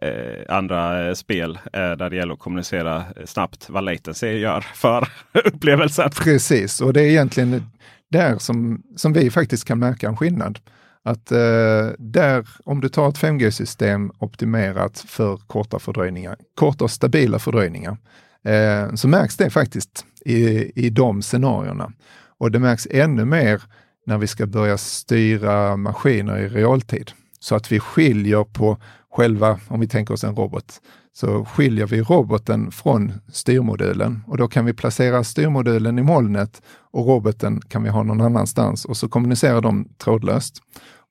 [0.02, 5.08] eh, andra eh, spel eh, där det gäller att kommunicera snabbt vad latency gör för
[5.46, 6.10] upplevelsen.
[6.10, 7.72] Precis, och det är egentligen
[8.12, 10.60] där som, som vi faktiskt kan märka en skillnad.
[11.04, 17.40] Att eh, där, om du tar ett 5G-system optimerat för korta fördröjningar, korta och stabila
[17.40, 17.98] fördröjningar,
[18.46, 21.92] eh, så märks det faktiskt i, i de scenarierna.
[22.38, 23.62] Och det märks ännu mer
[24.06, 27.12] när vi ska börja styra maskiner i realtid.
[27.40, 28.78] Så att vi skiljer på
[29.12, 30.82] själva, om vi tänker oss en robot,
[31.14, 37.08] så skiljer vi roboten från styrmodulen och då kan vi placera styrmodulen i molnet och
[37.08, 40.62] roboten kan vi ha någon annanstans och så kommunicerar de trådlöst.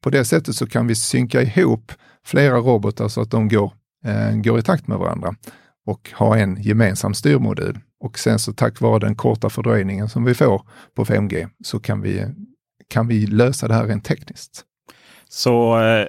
[0.03, 1.93] På det sättet så kan vi synka ihop
[2.25, 3.73] flera robotar så att de går,
[4.05, 5.35] eh, går i takt med varandra
[5.87, 7.79] och ha en gemensam styrmodul.
[8.01, 10.63] Och sen så tack vare den korta fördröjningen som vi får
[10.97, 12.27] på 5G så kan vi,
[12.89, 14.65] kan vi lösa det här rent tekniskt.
[15.29, 16.07] Så eh,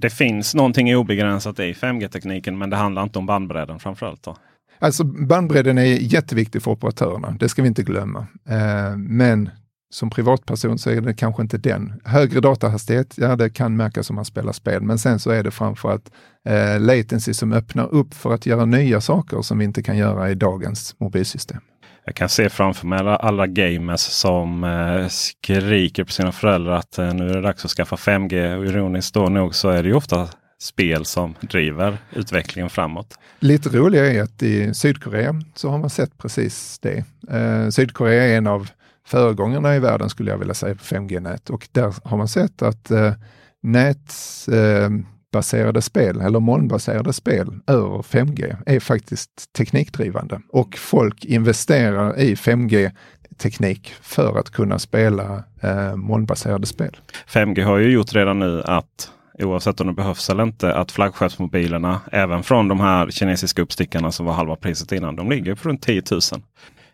[0.00, 4.22] det finns någonting obegränsat i 5G-tekniken men det handlar inte om bandbredden framförallt?
[4.22, 4.36] Då?
[4.78, 8.26] Alltså bandbredden är jätteviktig för operatörerna, det ska vi inte glömma.
[8.48, 9.50] Eh, men
[9.90, 12.00] som privatperson så är det kanske inte den.
[12.04, 15.50] Högre datahastighet, ja det kan märkas om man spelar spel, men sen så är det
[15.50, 16.10] framförallt
[16.44, 20.30] eh, latency som öppnar upp för att göra nya saker som vi inte kan göra
[20.30, 21.60] i dagens mobilsystem.
[22.08, 26.98] Jag kan se framför mig alla, alla gamers som eh, skriker på sina föräldrar att
[26.98, 28.56] eh, nu är det dags att skaffa 5G.
[28.56, 30.28] Och ironiskt då nog så är det ju ofta
[30.60, 33.14] spel som driver utvecklingen framåt.
[33.38, 37.04] Lite roligare är att i Sydkorea så har man sett precis det.
[37.30, 38.70] Eh, Sydkorea är en av
[39.06, 42.90] föregångarna i världen skulle jag vilja säga på 5G-nät och där har man sett att
[42.90, 44.90] eh, eh
[45.28, 52.90] nätbaserade spel eller molnbaserade spel över 5G är faktiskt teknikdrivande och folk investerar i 5G
[53.38, 56.96] teknik för att kunna spela eh, molnbaserade spel.
[57.28, 62.00] 5G har ju gjort redan nu att oavsett om det behövs eller inte, att flaggskeppsmobilerna,
[62.12, 65.82] även från de här kinesiska uppstickarna som var halva priset innan, de ligger på runt
[65.82, 66.20] 10 000.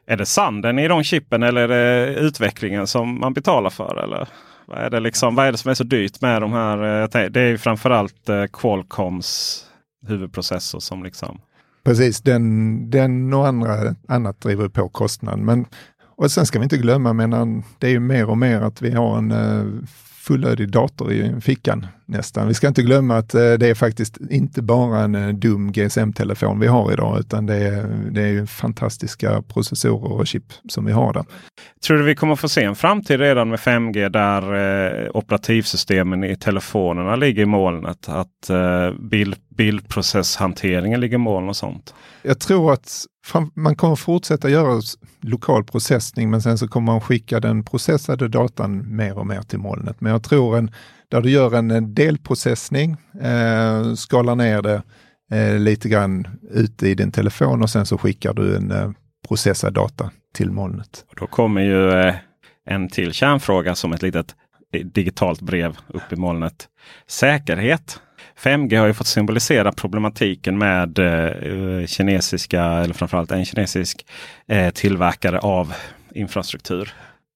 [0.07, 4.05] Är det sanden i de chippen eller är det utvecklingen som man betalar för?
[4.05, 4.29] Eller?
[4.67, 7.03] Vad, är det liksom, vad är det som är så dyrt med de här?
[7.03, 9.61] Eh, det är ju framförallt eh, Qualcomms
[10.07, 11.41] huvudprocessor som liksom
[11.85, 15.45] Precis, den, den och andra, annat driver på kostnaden.
[15.45, 15.67] Men,
[16.17, 18.91] och sen ska vi inte glömma, menar, det är ju mer och mer att vi
[18.91, 19.65] har en eh,
[20.25, 22.49] fullödig dator i fickan nästan.
[22.49, 26.61] Vi ska inte glömma att eh, det är faktiskt inte bara en eh, dum GSM-telefon
[26.61, 31.13] vi har idag, utan det är, det är fantastiska processorer och chip som vi har
[31.13, 31.25] där.
[31.87, 34.43] Tror du vi kommer få se en framtid redan med 5G där
[35.05, 38.09] eh, operativsystemen i telefonerna ligger i molnet?
[38.09, 41.95] Att eh, bild, bildprocesshanteringen ligger i moln och sånt?
[42.23, 43.07] Jag tror att
[43.55, 44.81] man kommer fortsätta göra
[45.21, 49.59] lokal processning, men sen så kommer man skicka den processade datan mer och mer till
[49.59, 50.01] molnet.
[50.01, 50.71] Men jag tror en
[51.09, 54.83] där du gör en delprocessning, eh, skalar ner det
[55.33, 58.91] eh, lite grann ute i din telefon och sen så skickar du en eh,
[59.29, 61.05] processad data till molnet.
[61.11, 62.15] Och då kommer ju eh,
[62.67, 64.35] en till kärnfråga som ett litet
[64.73, 66.69] eh, digitalt brev upp i molnet.
[67.07, 68.01] Säkerhet.
[68.41, 74.07] 5G har ju fått symbolisera problematiken med eh, kinesiska, eller framförallt en kinesisk
[74.47, 75.75] eh, tillverkare av
[76.15, 76.93] infrastruktur.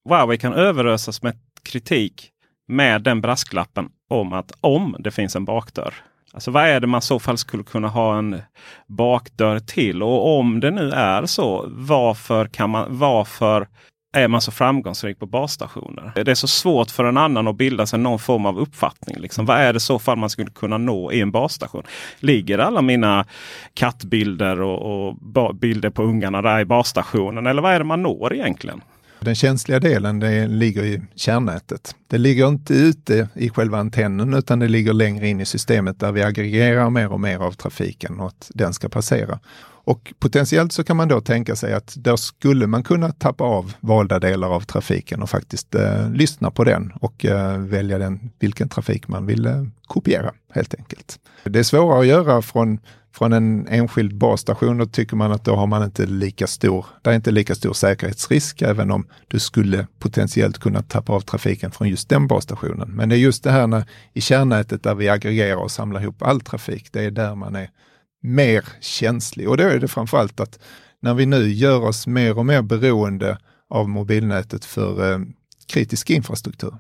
[0.09, 2.31] Huawei kan överösas med kritik
[2.69, 5.95] med den brasklappen om att om det finns en bakdörr.
[6.33, 8.43] Alltså vad är det man i så fall skulle kunna ha en
[8.87, 10.03] bakdörr till?
[10.03, 13.67] Och om det nu är så, varför, kan man, varför
[14.13, 16.13] är man så framgångsrik på basstationer?
[16.15, 19.17] Det är så svårt för en annan att bilda sig någon form av uppfattning.
[19.19, 19.47] Liksom.
[19.47, 21.83] Vad är det så fall man skulle kunna nå i en basstation?
[22.21, 23.27] Ligger alla mina
[23.75, 27.47] kattbilder och, och bilder på ungarna där i basstationen?
[27.47, 28.81] Eller vad är det man når egentligen?
[29.21, 31.95] Den känsliga delen det ligger i kärnnätet.
[32.07, 36.13] Det ligger inte ute i själva antennen utan det ligger längre in i systemet där
[36.13, 39.39] vi aggregerar mer och mer av trafiken och att den ska passera.
[39.89, 43.73] Och potentiellt så kan man då tänka sig att där skulle man kunna tappa av
[43.81, 48.69] valda delar av trafiken och faktiskt eh, lyssna på den och eh, välja den, vilken
[48.69, 51.19] trafik man vill eh, kopiera helt enkelt.
[51.45, 52.79] Det är svårare att göra från
[53.13, 57.11] från en enskild basstation, då tycker man att då har man inte lika stor, det
[57.11, 61.89] är inte lika stor säkerhetsrisk, även om du skulle potentiellt kunna tappa av trafiken från
[61.89, 62.91] just den basstationen.
[62.91, 66.23] Men det är just det här när, i kärnnätet där vi aggregerar och samlar ihop
[66.23, 67.71] all trafik, det är där man är
[68.23, 69.49] mer känslig.
[69.49, 70.59] Och då är det framförallt att
[71.01, 73.39] när vi nu gör oss mer och mer beroende
[73.71, 75.19] av mobilnätet för eh,
[75.67, 76.75] kritisk infrastruktur,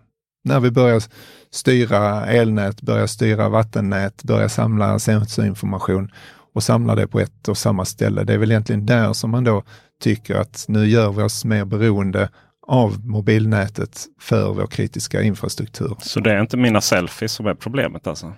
[0.44, 1.02] när vi börjar
[1.50, 6.10] styra elnät, börjar styra vattennät, börjar samla sensorinformation
[6.54, 8.24] och samla det på ett och samma ställe.
[8.24, 9.62] Det är väl egentligen där som man då
[10.02, 12.30] tycker att nu gör vi oss mer beroende
[12.66, 15.96] av mobilnätet för vår kritiska infrastruktur.
[16.00, 18.32] Så det är inte mina selfies som är problemet alltså?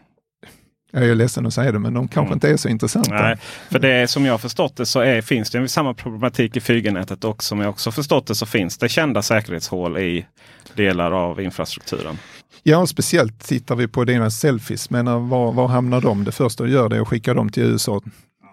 [0.90, 2.32] Jag är ledsen att säga det, men de kanske mm.
[2.32, 3.14] inte är så intressanta.
[3.14, 3.36] Nej,
[3.70, 7.24] för det som jag har förstått det så är, finns det samma problematik i 4G-nätet
[7.24, 10.26] och som jag också förstått det så finns det kända säkerhetshål i
[10.74, 12.18] delar av infrastrukturen.
[12.62, 14.90] Ja, speciellt tittar vi på dina selfies.
[14.90, 16.24] Men var, var hamnar de?
[16.24, 18.00] Det första du gör det är att skicka dem till USA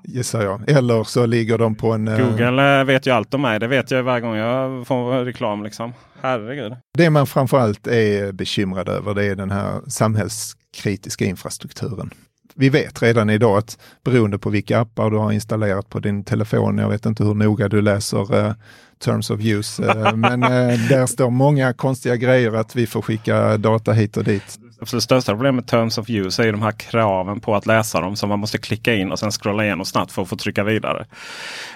[0.04, 0.70] gissar jag.
[0.70, 2.08] Eller så ligger de på en...
[2.08, 3.60] eh, Google eh, vet ju allt om mig.
[3.60, 5.64] Det vet jag varje gång jag får reklam.
[5.64, 5.94] Liksom.
[6.22, 6.76] Herregud.
[6.98, 12.12] Det man framförallt är bekymrad över det är den här samhällskritiska infrastrukturen.
[12.60, 16.78] Vi vet redan idag att beroende på vilka appar du har installerat på din telefon,
[16.78, 18.54] jag vet inte hur noga du läser eh,
[19.00, 20.50] Terms of Use, eh, men eh,
[20.90, 24.60] där står många konstiga grejer att vi får skicka data hit och dit.
[24.80, 28.02] Det största problemet med Terms of Use är ju de här kraven på att läsa
[28.02, 30.64] dem som man måste klicka in och sen scrolla igenom snabbt för att få trycka
[30.64, 31.06] vidare.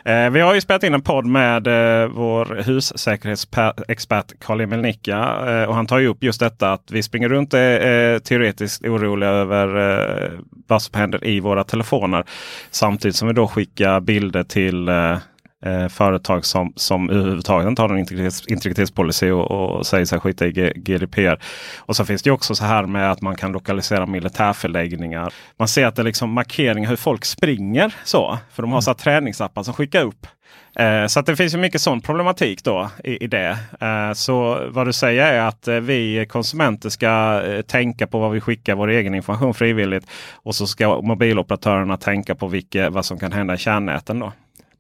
[0.06, 5.70] Eh, vi har ju spelat in en podd med eh, vår hussäkerhetsexpert Karl-Emil Nicka eh,
[5.70, 9.30] och han tar ju upp just detta att vi springer runt eh, eh, teoretiskt oroliga
[9.30, 10.32] över eh,
[10.68, 12.24] vad som händer i våra telefoner.
[12.72, 15.18] Samtidigt som vi då skickar bilder till eh,
[15.62, 20.48] eh, företag som, som överhuvudtaget inte har någon integritets, integritetspolicy och, och säger sig skita
[20.48, 21.40] i G, GDPR.
[21.80, 25.34] Och så finns det också så här med att man kan lokalisera militärförläggningar.
[25.58, 28.38] Man ser att det är liksom markeringar hur folk springer så.
[28.52, 30.28] För de har så här träningsappar som skickar upp.
[30.76, 33.58] Eh, så att det finns ju mycket sån problematik då i, i det.
[33.82, 38.32] Eh, så vad du säger är att eh, vi konsumenter ska eh, tänka på vad
[38.32, 40.06] vi skickar vår egen information frivilligt.
[40.34, 44.20] Och så ska mobiloperatörerna tänka på vilka, vad som kan hända i kärnnäten.
[44.20, 44.32] Då.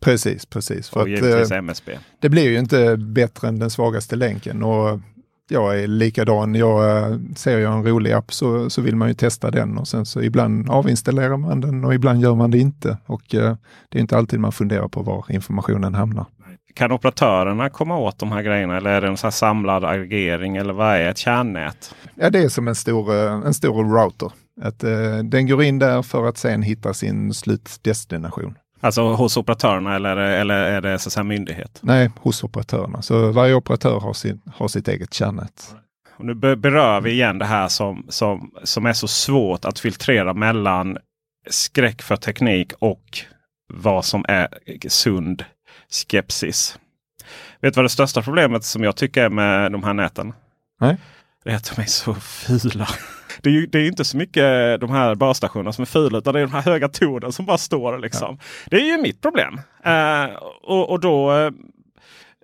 [0.01, 0.89] Precis, precis.
[0.89, 1.97] För Och att, givetvis eh, MSB.
[2.19, 4.63] det blir ju inte bättre än den svagaste länken.
[4.63, 4.99] Och
[5.49, 6.55] jag är likadan.
[6.55, 9.87] Jag, eh, ser jag en rolig app så, så vill man ju testa den och
[9.87, 12.97] sen så ibland avinstallerar man den och ibland gör man det inte.
[13.05, 13.55] Och eh,
[13.89, 16.25] det är inte alltid man funderar på var informationen hamnar.
[16.73, 20.73] Kan operatörerna komma åt de här grejerna eller är det en här samlad aggregering eller
[20.73, 21.95] vad är ett kärnnät?
[22.15, 23.13] Ja, det är som en stor,
[23.45, 24.31] en stor router.
[24.61, 28.55] Att, eh, den går in där för att sen hitta sin slutdestination.
[28.83, 31.79] Alltså hos operatörerna eller, eller är det så säga myndighet?
[31.81, 33.01] Nej, hos operatörerna.
[33.01, 35.75] Så varje operatör har, sin, har sitt eget kärnnät.
[36.17, 39.79] Och nu be- berör vi igen det här som, som, som är så svårt att
[39.79, 40.97] filtrera mellan
[41.49, 43.19] skräck för teknik och
[43.73, 44.47] vad som är
[44.89, 45.45] sund
[45.89, 46.79] skepsis.
[47.61, 50.33] Vet du vad det största problemet som jag tycker är med de här näten?
[50.79, 50.97] Nej.
[51.43, 52.87] Det är att de är så fula.
[53.41, 56.33] Det är ju det är inte så mycket de här basstationerna som är fula utan
[56.33, 57.99] det är de här höga tornen som bara står.
[57.99, 58.37] Liksom.
[58.65, 59.61] Det är ju mitt problem.
[59.83, 60.25] Eh,
[60.61, 61.51] och, och då, eh,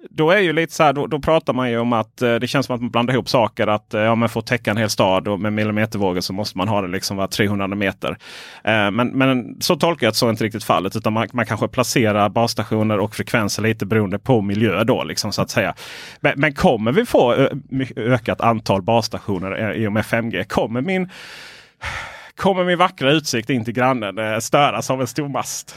[0.10, 2.48] då är ju lite så här, då, då pratar man ju om att eh, det
[2.48, 3.68] känns som att man blandar ihop saker.
[3.68, 6.68] Att eh, ja, man får täcka en hel stad och med millimetervågor så måste man
[6.68, 8.18] ha det liksom var 300 meter.
[8.64, 10.96] Eh, men, men så tolkar jag att så är inte riktigt fallet.
[10.96, 15.42] Utan man, man kanske placerar basstationer och frekvenser lite beroende på miljö då liksom så
[15.42, 15.76] att säga.
[16.20, 17.50] Men, men kommer vi få ö,
[17.96, 20.44] ökat antal basstationer eh, i och med 5G?
[20.44, 21.10] Kommer min,
[22.36, 25.76] kommer min vackra utsikt in till grannen eh, störas av en stor mast?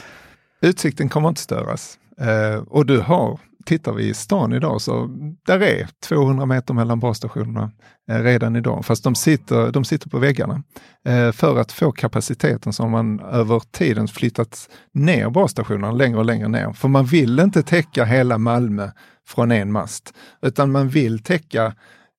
[0.61, 1.97] Utsikten kommer inte störas.
[2.21, 5.09] Eh, och du har, tittar vi i stan idag så
[5.45, 7.71] där är 200 meter mellan basstationerna
[8.09, 8.85] eh, redan idag.
[8.85, 10.63] Fast de sitter, de sitter på väggarna.
[11.05, 16.25] Eh, för att få kapaciteten så har man över tiden flyttat ner basstationerna längre och
[16.25, 16.73] längre ner.
[16.73, 18.89] För man vill inte täcka hela Malmö
[19.27, 21.73] från en mast, utan man vill täcka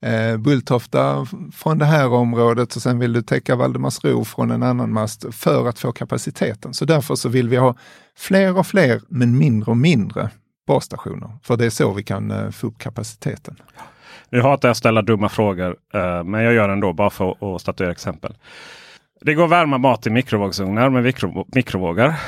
[0.05, 4.93] eh, Bulltofta från det här området och sen vill du täcka Valdemarsro från en annan
[4.93, 6.74] mast för att få kapaciteten.
[6.74, 7.76] Så därför så vill vi ha
[8.16, 10.30] fler och fler men mindre och mindre
[10.66, 11.30] basstationer.
[11.42, 13.56] För det är så vi kan eh, få upp kapaciteten.
[14.30, 17.54] Nu hatar jag att ställa dumma frågor, eh, men jag gör det ändå bara för
[17.54, 18.34] att statuera exempel.
[19.20, 22.20] Det går att värma mat i mikrovågsugnar med mikro, mikrovågar.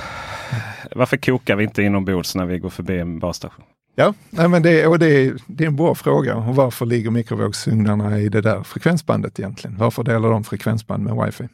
[0.95, 3.65] Varför kokar vi inte inombords när vi går förbi en basstation?
[3.97, 6.37] Ja, nej men det, och det, är, det är en bra fråga.
[6.37, 9.77] Och varför ligger mikrovågsugnarna i det där frekvensbandet egentligen?
[9.79, 11.49] Varför delar de frekvensband med wifi?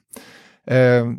[0.66, 1.12] Eh,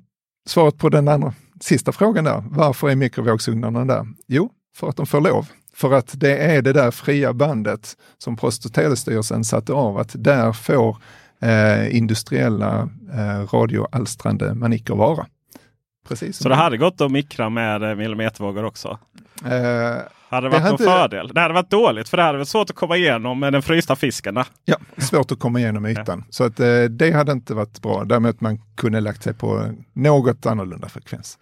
[0.47, 4.07] svaret på den andra sista frågan där, varför är mikrovågsugnarna där?
[4.27, 5.47] Jo, för att de får lov.
[5.73, 10.11] För att det är det där fria bandet som Post och telestyrelsen satte av, att
[10.13, 10.97] där får
[11.41, 15.25] eh, industriella eh, radioalstrande manicker vara.
[16.07, 16.37] Precis.
[16.37, 18.99] Så det hade gått att mikra med eh, millimetervågor också?
[19.45, 19.51] Eh,
[20.29, 21.27] Hade det varit någon hade- fördel?
[21.33, 23.95] Det hade varit dåligt för det hade varit svårt att komma igenom med den frysta
[23.95, 24.43] fisken.
[24.65, 26.23] Ja, svårt att komma igenom ytan.
[26.29, 28.03] Så att, eh, det hade inte varit bra.
[28.03, 31.37] Däremot man kunde lagt sig på något annorlunda frekvens.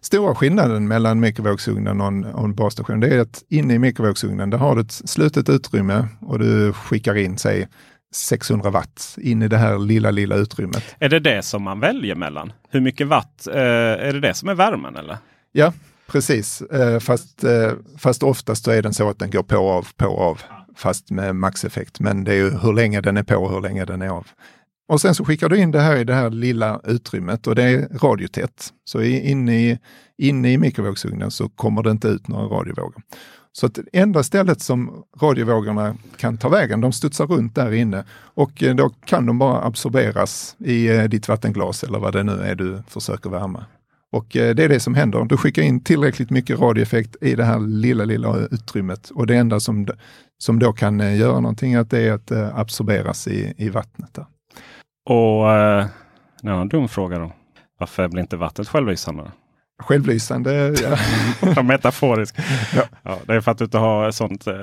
[0.00, 4.50] Stora skillnaden mellan mikrovågsugnen och en, och en basstation det är att inne i mikrovågsugnen
[4.50, 7.68] där har du ett slutet utrymme och du skickar in, säg
[8.14, 10.96] 600 watt in i det här lilla, lilla utrymmet.
[10.98, 12.52] Är det det som man väljer mellan?
[12.70, 13.46] Hur mycket watt?
[13.46, 15.16] Eh, är det det som är värmen eller?
[15.52, 15.72] Ja,
[16.06, 16.60] precis.
[16.60, 20.06] Eh, fast, eh, fast oftast så är den så att den går på av, på
[20.06, 20.42] av.
[20.76, 22.00] Fast med maxeffekt.
[22.00, 24.26] Men det är ju hur länge den är på och hur länge den är av.
[24.88, 27.62] Och sen så skickar du in det här i det här lilla utrymmet och det
[27.62, 28.72] är radiotätt.
[28.84, 29.78] Så inne i,
[30.18, 33.02] inne i mikrovågsugnen så kommer det inte ut några radiovågor.
[33.52, 38.04] Så att det enda stället som radiovågorna kan ta vägen, de studsar runt där inne
[38.10, 42.32] och eh, då kan de bara absorberas i eh, ditt vattenglas eller vad det nu
[42.32, 43.64] är du försöker värma.
[44.12, 45.24] Och eh, det är det som händer.
[45.24, 49.60] Du skickar in tillräckligt mycket radioeffekt i det här lilla, lilla utrymmet och det enda
[49.60, 49.88] som,
[50.38, 54.14] som då kan göra någonting att det är att absorberas i, i vattnet.
[54.14, 54.26] Där.
[55.08, 55.86] Och eh,
[56.42, 57.32] en annan dum fråga då.
[57.78, 59.22] Varför blir inte vattnet självlysande?
[59.82, 61.62] Självlysande, ja.
[61.62, 62.36] Metaforisk.
[62.76, 62.82] Ja.
[63.02, 63.18] ja.
[63.26, 64.54] det är för att du inte har sånt eh,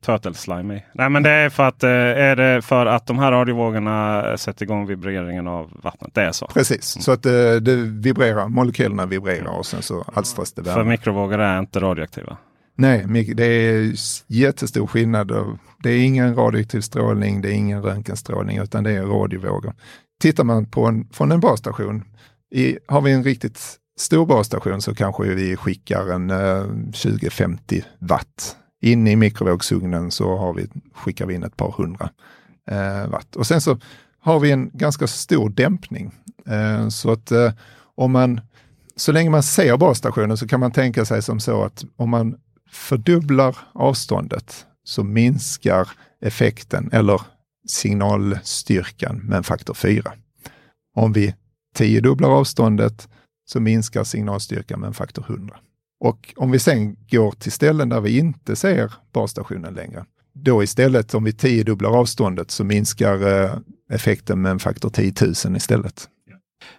[0.00, 0.84] turtle slime i.
[0.92, 4.62] Nej men det är för att, eh, är det för att de här radiovågorna sätter
[4.62, 6.14] igång vibreringen av vattnet.
[6.14, 6.46] Det är så.
[6.46, 7.02] Precis, mm.
[7.02, 10.74] så att eh, det vibrerar, molekylerna vibrerar och sen så alstras det värme.
[10.74, 12.36] För mikrovågor är inte radioaktiva?
[12.80, 13.04] Nej,
[13.34, 13.94] det är
[14.26, 15.32] jättestor skillnad.
[15.82, 19.74] Det är ingen radioaktiv strålning, det är ingen röntgenstrålning utan det är radiovågor.
[20.20, 22.04] Tittar man på en, från en basstation,
[22.54, 28.56] i, har vi en riktigt stor basstation så kanske vi skickar en eh, 20-50 watt.
[28.80, 32.10] Inne i mikrovågsugnen så har vi, skickar vi in ett par hundra
[32.70, 33.36] eh, watt.
[33.36, 33.78] Och sen så
[34.20, 36.14] har vi en ganska stor dämpning.
[36.46, 37.52] Eh, så att eh,
[37.94, 38.40] om man,
[38.96, 42.36] så länge man ser basstationen så kan man tänka sig som så att om man
[42.70, 45.88] fördubblar avståndet så minskar
[46.20, 47.20] effekten eller
[47.68, 50.12] signalstyrkan med en faktor 4.
[50.94, 51.34] Om vi
[51.74, 53.08] tiodubblar avståndet
[53.44, 55.56] så minskar signalstyrkan med en faktor 100.
[56.00, 60.04] Och om vi sen går till ställen där vi inte ser basstationen längre,
[60.34, 63.58] då istället om vi tiodubblar avståndet så minskar eh,
[63.90, 65.12] effekten med en faktor 10
[65.44, 66.08] 000 istället.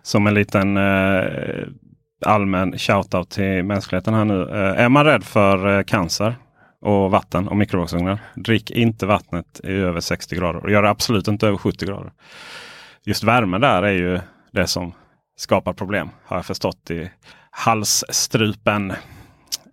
[0.02, 1.68] Som en liten eh,
[2.26, 4.41] allmän shoutout till mänskligheten här nu.
[4.41, 6.36] Eh, är man rädd för eh, cancer
[6.82, 10.59] och vatten och mikrovågsugnar, drick inte vattnet i över 60 grader.
[10.63, 12.11] Och gör det absolut inte över 70 grader.
[13.05, 14.20] Just värme där är ju
[14.51, 14.93] det som
[15.38, 17.11] skapar problem har jag förstått i
[17.51, 18.91] halsstrupen.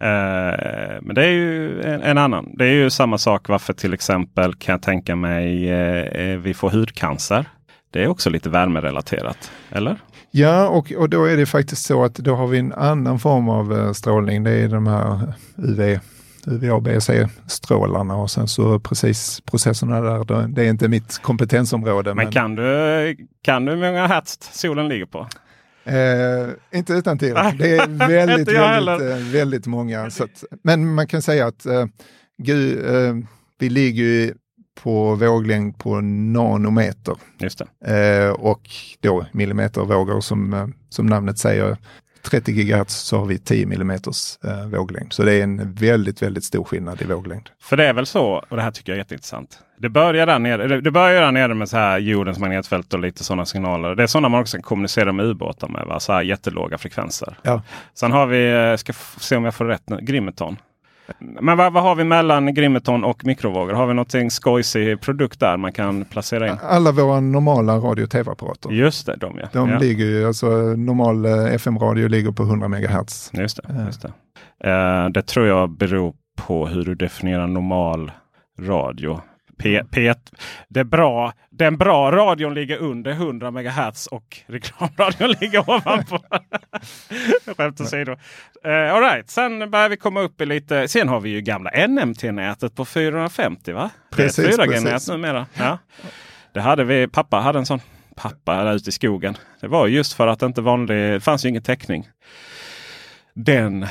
[0.00, 2.54] Eh, men det är ju en, en, annan.
[2.54, 6.54] Det är ju samma sak varför till exempel kan jag tänka mig eh, eh vi
[6.54, 7.44] får hudcancer.
[7.90, 9.96] Det är också lite värmerelaterat, eller?
[10.30, 13.48] Ja, och, och då är det faktiskt så att då har vi en annan form
[13.48, 14.44] av uh, strålning.
[14.44, 15.98] Det är de här UV,
[16.46, 20.48] UVA BC-strålarna och sen så precis processerna där.
[20.48, 22.14] Det är inte mitt kompetensområde.
[22.14, 22.32] Men, men...
[22.32, 25.26] kan du kan du hur många hertz solen ligger på?
[25.84, 27.34] Eh, inte utan till.
[27.34, 30.02] Det är väldigt, väldigt, eh, väldigt många.
[30.02, 31.86] Att, men man kan säga att eh,
[32.38, 33.14] gud, eh,
[33.58, 34.34] vi ligger
[34.82, 37.16] på våglängd på nanometer.
[37.38, 38.70] Just eh, och
[39.00, 41.76] då millimetervågor som, eh, som namnet säger.
[42.30, 43.98] 30 GHz så har vi 10 mm eh,
[44.66, 45.12] våglängd.
[45.12, 47.48] Så det är en väldigt, väldigt stor skillnad i våglängd.
[47.62, 49.58] För det är väl så, och det här tycker jag är jätteintressant.
[49.78, 53.24] Det börjar där nere, det börjar där nere med så här jordens magnetfält och lite
[53.24, 53.94] sådana signaler.
[53.94, 55.86] Det är sådana man också kan kommunicera med ubåtar med.
[55.86, 56.00] Va?
[56.00, 57.38] Så här jättelåga frekvenser.
[57.42, 57.62] Ja.
[57.94, 60.56] Sen har vi, eh, ska se om jag får rätt nu, Grimeton.
[61.18, 63.72] Men vad, vad, har vi mellan Grimeton och mikrovågor?
[63.72, 66.56] Har vi någonting skojsig produkt där man kan placera in?
[66.62, 68.70] Alla våra normala radio och tv-apparater.
[68.70, 69.48] Just det, de ja.
[69.52, 69.78] De ja.
[69.78, 70.46] ligger ju, alltså
[70.76, 73.30] normal eh, FM-radio ligger på 100 MHz.
[73.34, 73.84] Just det.
[73.86, 74.12] Just det.
[74.70, 78.12] Uh, det tror jag beror på hur du definierar normal
[78.60, 79.20] radio.
[79.58, 80.14] P, P,
[80.68, 81.32] det är bra.
[81.50, 86.18] Den bra radion ligger under 100 MHz och reklamradion ligger ovanpå.
[87.56, 88.12] Skämt åsido.
[88.66, 89.30] Uh, all right.
[89.30, 90.88] Sen börjar vi komma upp i lite.
[90.88, 93.90] Sen har vi ju gamla NMT-nätet på 450 va?
[94.10, 94.58] Precis.
[94.58, 95.46] 4G-nät numera.
[95.54, 95.78] Ja.
[96.52, 97.08] Det hade vi.
[97.08, 97.80] Pappa hade en sån.
[98.16, 99.36] Pappa där ute i skogen.
[99.60, 100.96] Det var just för att det inte vanlig.
[100.96, 102.08] Det fanns ju ingen täckning.
[103.34, 103.86] Den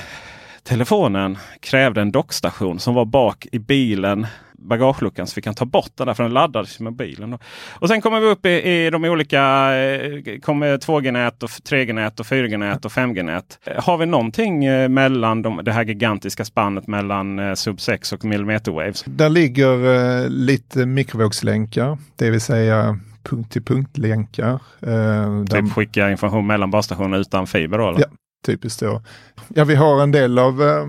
[0.64, 5.92] telefonen krävde en dockstation som var bak i bilen bagageluckan så vi kan ta bort
[5.96, 7.32] den där för den laddades med bilen.
[7.32, 7.40] Då.
[7.74, 9.42] Och sen kommer vi upp i, i de olika
[9.76, 13.60] eh, kommer 2G-nät, och 3G-nät, och 4G-nät och 5G-nät.
[13.78, 18.26] Har vi någonting eh, mellan de, det här gigantiska spannet mellan eh, sub 6 och
[18.26, 19.04] millimeter waves?
[19.04, 24.60] Där ligger eh, lite mikrovågslänkar, det vill säga punkt till punkt-länkar.
[24.82, 27.90] Eh, typ skicka information mellan basstationer utan fiber då?
[27.90, 28.00] Eller?
[28.00, 28.06] Ja,
[28.46, 29.02] typiskt så.
[29.48, 30.86] Ja, vi har en del av eh,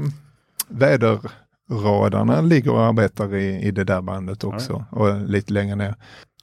[0.68, 1.18] väder
[1.70, 4.98] radarna ligger och arbetar i, i det där bandet också ja.
[4.98, 5.94] och lite längre ner.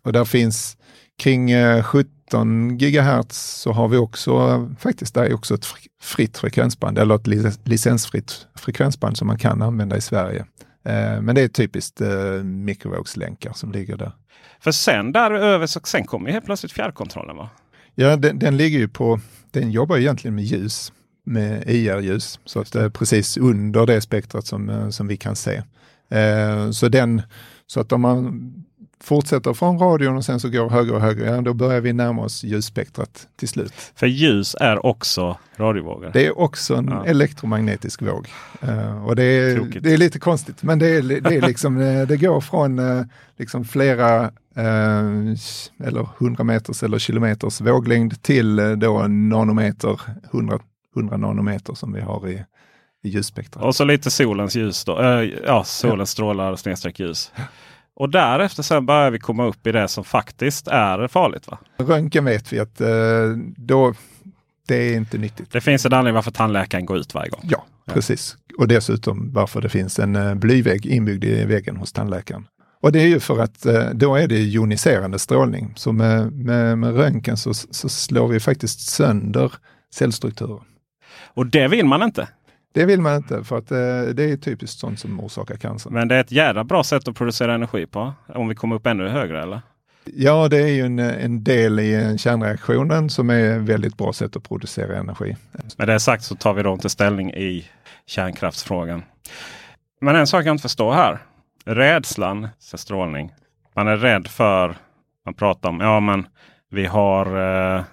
[0.03, 0.78] Och där finns
[1.17, 1.49] kring
[1.84, 5.65] 17 eh, gigahertz så har vi också faktiskt där är också ett
[6.01, 10.45] fritt frekvensband eller ett licensfritt frekvensband som man kan använda i Sverige.
[10.86, 14.11] Eh, men det är typiskt eh, mikrovågslänkar som ligger där.
[14.59, 17.49] För sen däröver så sen kommer helt plötsligt fjärrkontrollen va?
[17.95, 19.19] Ja, den, den ligger ju på,
[19.51, 20.93] den jobbar egentligen med ljus
[21.24, 22.39] med IR-ljus.
[22.45, 25.61] Så att det är precis under det spektrat som, eh, som vi kan se.
[26.09, 27.21] Eh, så, den,
[27.67, 28.53] så att om man
[29.03, 32.21] fortsätter från radion och sen så går högre och högre, ja, då börjar vi närma
[32.21, 33.74] oss ljusspektrat till slut.
[33.95, 36.11] För ljus är också radiovågor?
[36.13, 37.05] Det är också en ja.
[37.05, 38.28] elektromagnetisk våg.
[38.63, 42.17] Uh, och det är, det är lite konstigt, men det, är, det, är liksom, det
[42.17, 43.05] går från uh,
[43.38, 44.24] liksom flera
[44.57, 45.36] uh,
[45.84, 50.01] eller 100 meters eller kilometers våglängd till då nanometer,
[50.32, 50.59] 100
[50.96, 52.44] 100 nanometer som vi har i,
[53.04, 53.66] i ljusspektrat.
[53.66, 55.02] Och så lite solens ljus då.
[55.02, 56.14] Äh, ja, solens ja.
[56.14, 57.32] strålar snedstreck ljus.
[57.96, 61.48] Och därefter sen börjar vi komma upp i det som faktiskt är farligt.
[61.48, 61.58] va?
[61.78, 62.88] Röntgen vet vi att eh,
[63.58, 63.94] då,
[64.68, 65.52] det är inte nyttigt.
[65.52, 67.41] Det finns en anledning varför tandläkaren går ut varje gång.
[67.44, 68.38] Ja, precis.
[68.58, 72.48] Och dessutom varför det finns en eh, blyvägg inbyggd i väggen hos tandläkaren.
[72.82, 75.74] Och det är ju för att eh, då är det joniserande strålning.
[75.76, 79.54] Så med, med, med röntgen så, så slår vi faktiskt sönder
[79.96, 80.62] cellstrukturer.
[81.26, 82.28] Och det vill man inte?
[82.74, 83.78] Det vill man inte för att eh,
[84.14, 85.89] det är typiskt sånt som orsakar cancer.
[85.89, 88.14] Men det är ett jävla bra sätt att producera energi på.
[88.28, 89.61] Om vi kommer upp ännu högre eller?
[90.05, 94.36] Ja, det är ju en, en del i kärnreaktionen som är ett väldigt bra sätt
[94.36, 95.36] att producera energi.
[95.78, 97.66] Med det sagt så tar vi då inte ställning i
[98.05, 99.03] kärnkraftsfrågan.
[100.01, 101.20] Men en sak jag inte förstår här.
[101.66, 103.32] Rädslan för strålning.
[103.76, 104.76] Man är rädd för,
[105.26, 106.28] man pratar om, ja men
[106.70, 107.26] vi har
[107.78, 107.84] eh, Eh,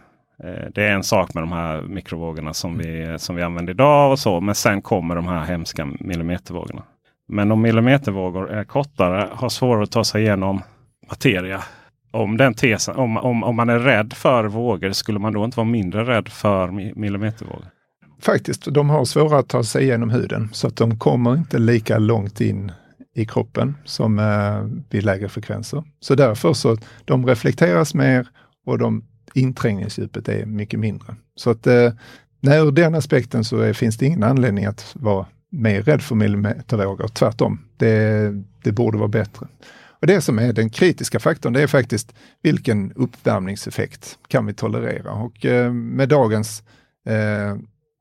[0.44, 4.12] Eh, det är en sak med de här mikrovågorna som vi, som vi använder idag
[4.12, 4.40] och så.
[4.40, 6.82] Men sen kommer de här hemska millimetervågorna.
[7.28, 10.62] Men om millimetervågor är kortare, har svårare att ta sig igenom
[11.08, 11.60] materia.
[12.12, 15.56] Om, den tesen, om, om, om man är rädd för vågor, skulle man då inte
[15.56, 17.66] vara mindre rädd för millimetervågor?
[18.20, 21.98] Faktiskt, de har svårare att ta sig igenom huden så att de kommer inte lika
[21.98, 22.72] långt in
[23.14, 25.84] i kroppen som eh, vid lägre frekvenser.
[26.00, 28.28] Så därför så de reflekteras mer
[28.66, 31.14] och de inträngningsdjupet är mycket mindre.
[31.34, 31.92] Så att eh,
[32.40, 36.14] nej, ur den aspekten så är, finns det ingen anledning att vara mer rädd för
[36.14, 37.08] millimetervågor.
[37.08, 39.46] Tvärtom, det, det borde vara bättre.
[40.00, 45.12] Och Det som är den kritiska faktorn, det är faktiskt vilken uppvärmningseffekt kan vi tolerera?
[45.12, 46.62] Och eh, med dagens
[47.06, 47.56] eh,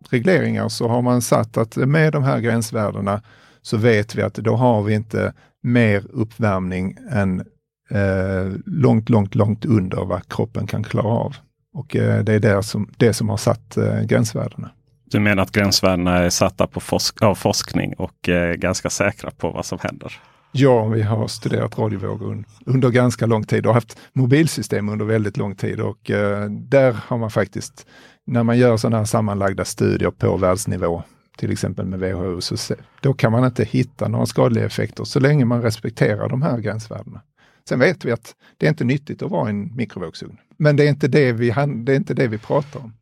[0.09, 3.21] regleringar så har man satt att med de här gränsvärdena
[3.61, 7.45] så vet vi att då har vi inte mer uppvärmning än
[7.89, 11.35] eh, långt, långt, långt under vad kroppen kan klara av.
[11.73, 14.71] Och eh, det är det som, det som har satt eh, gränsvärdena.
[15.05, 19.51] Du menar att gränsvärdena är satta på forsk av forskning och eh, ganska säkra på
[19.51, 20.13] vad som händer?
[20.51, 25.55] Ja, vi har studerat radiovågor under ganska lång tid och haft mobilsystem under väldigt lång
[25.55, 27.85] tid och eh, där har man faktiskt,
[28.25, 31.03] när man gör sådana här sammanlagda studier på världsnivå,
[31.37, 35.45] till exempel med WHO, så då kan man inte hitta några skadliga effekter så länge
[35.45, 37.21] man respekterar de här gränsvärdena.
[37.69, 40.37] Sen vet vi att det är inte nyttigt att vara i en mikrovågsugn.
[40.57, 41.49] Men det är inte det vi,
[41.83, 42.93] det är inte det vi pratar om.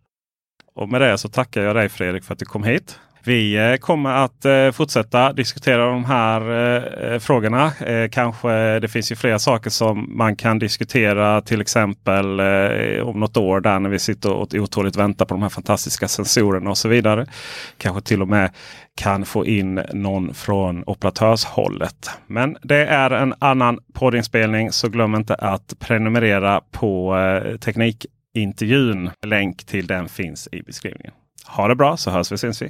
[0.76, 2.99] Och med det så tackar jag dig Fredrik för att du kom hit.
[3.28, 6.41] Vi eh, kommer att eh, fortsätta diskutera de här
[7.13, 7.71] eh, frågorna.
[8.11, 11.41] Kanske det finns ju flera saker som man kan diskutera.
[11.41, 12.39] Till exempel
[13.03, 16.69] om något år där när vi sitter och otåligt väntar på de här fantastiska sensorerna
[16.69, 17.25] och så vidare.
[17.78, 18.51] Kanske till och med
[18.95, 22.09] kan få in någon från operatörshållet.
[22.28, 27.15] Men det är en annan poddinspelning så glöm inte att prenumerera på
[27.61, 29.09] Teknikintervjun.
[29.25, 31.13] Länk till den finns i beskrivningen.
[31.47, 32.69] Ha det bra så hörs vi syns vi.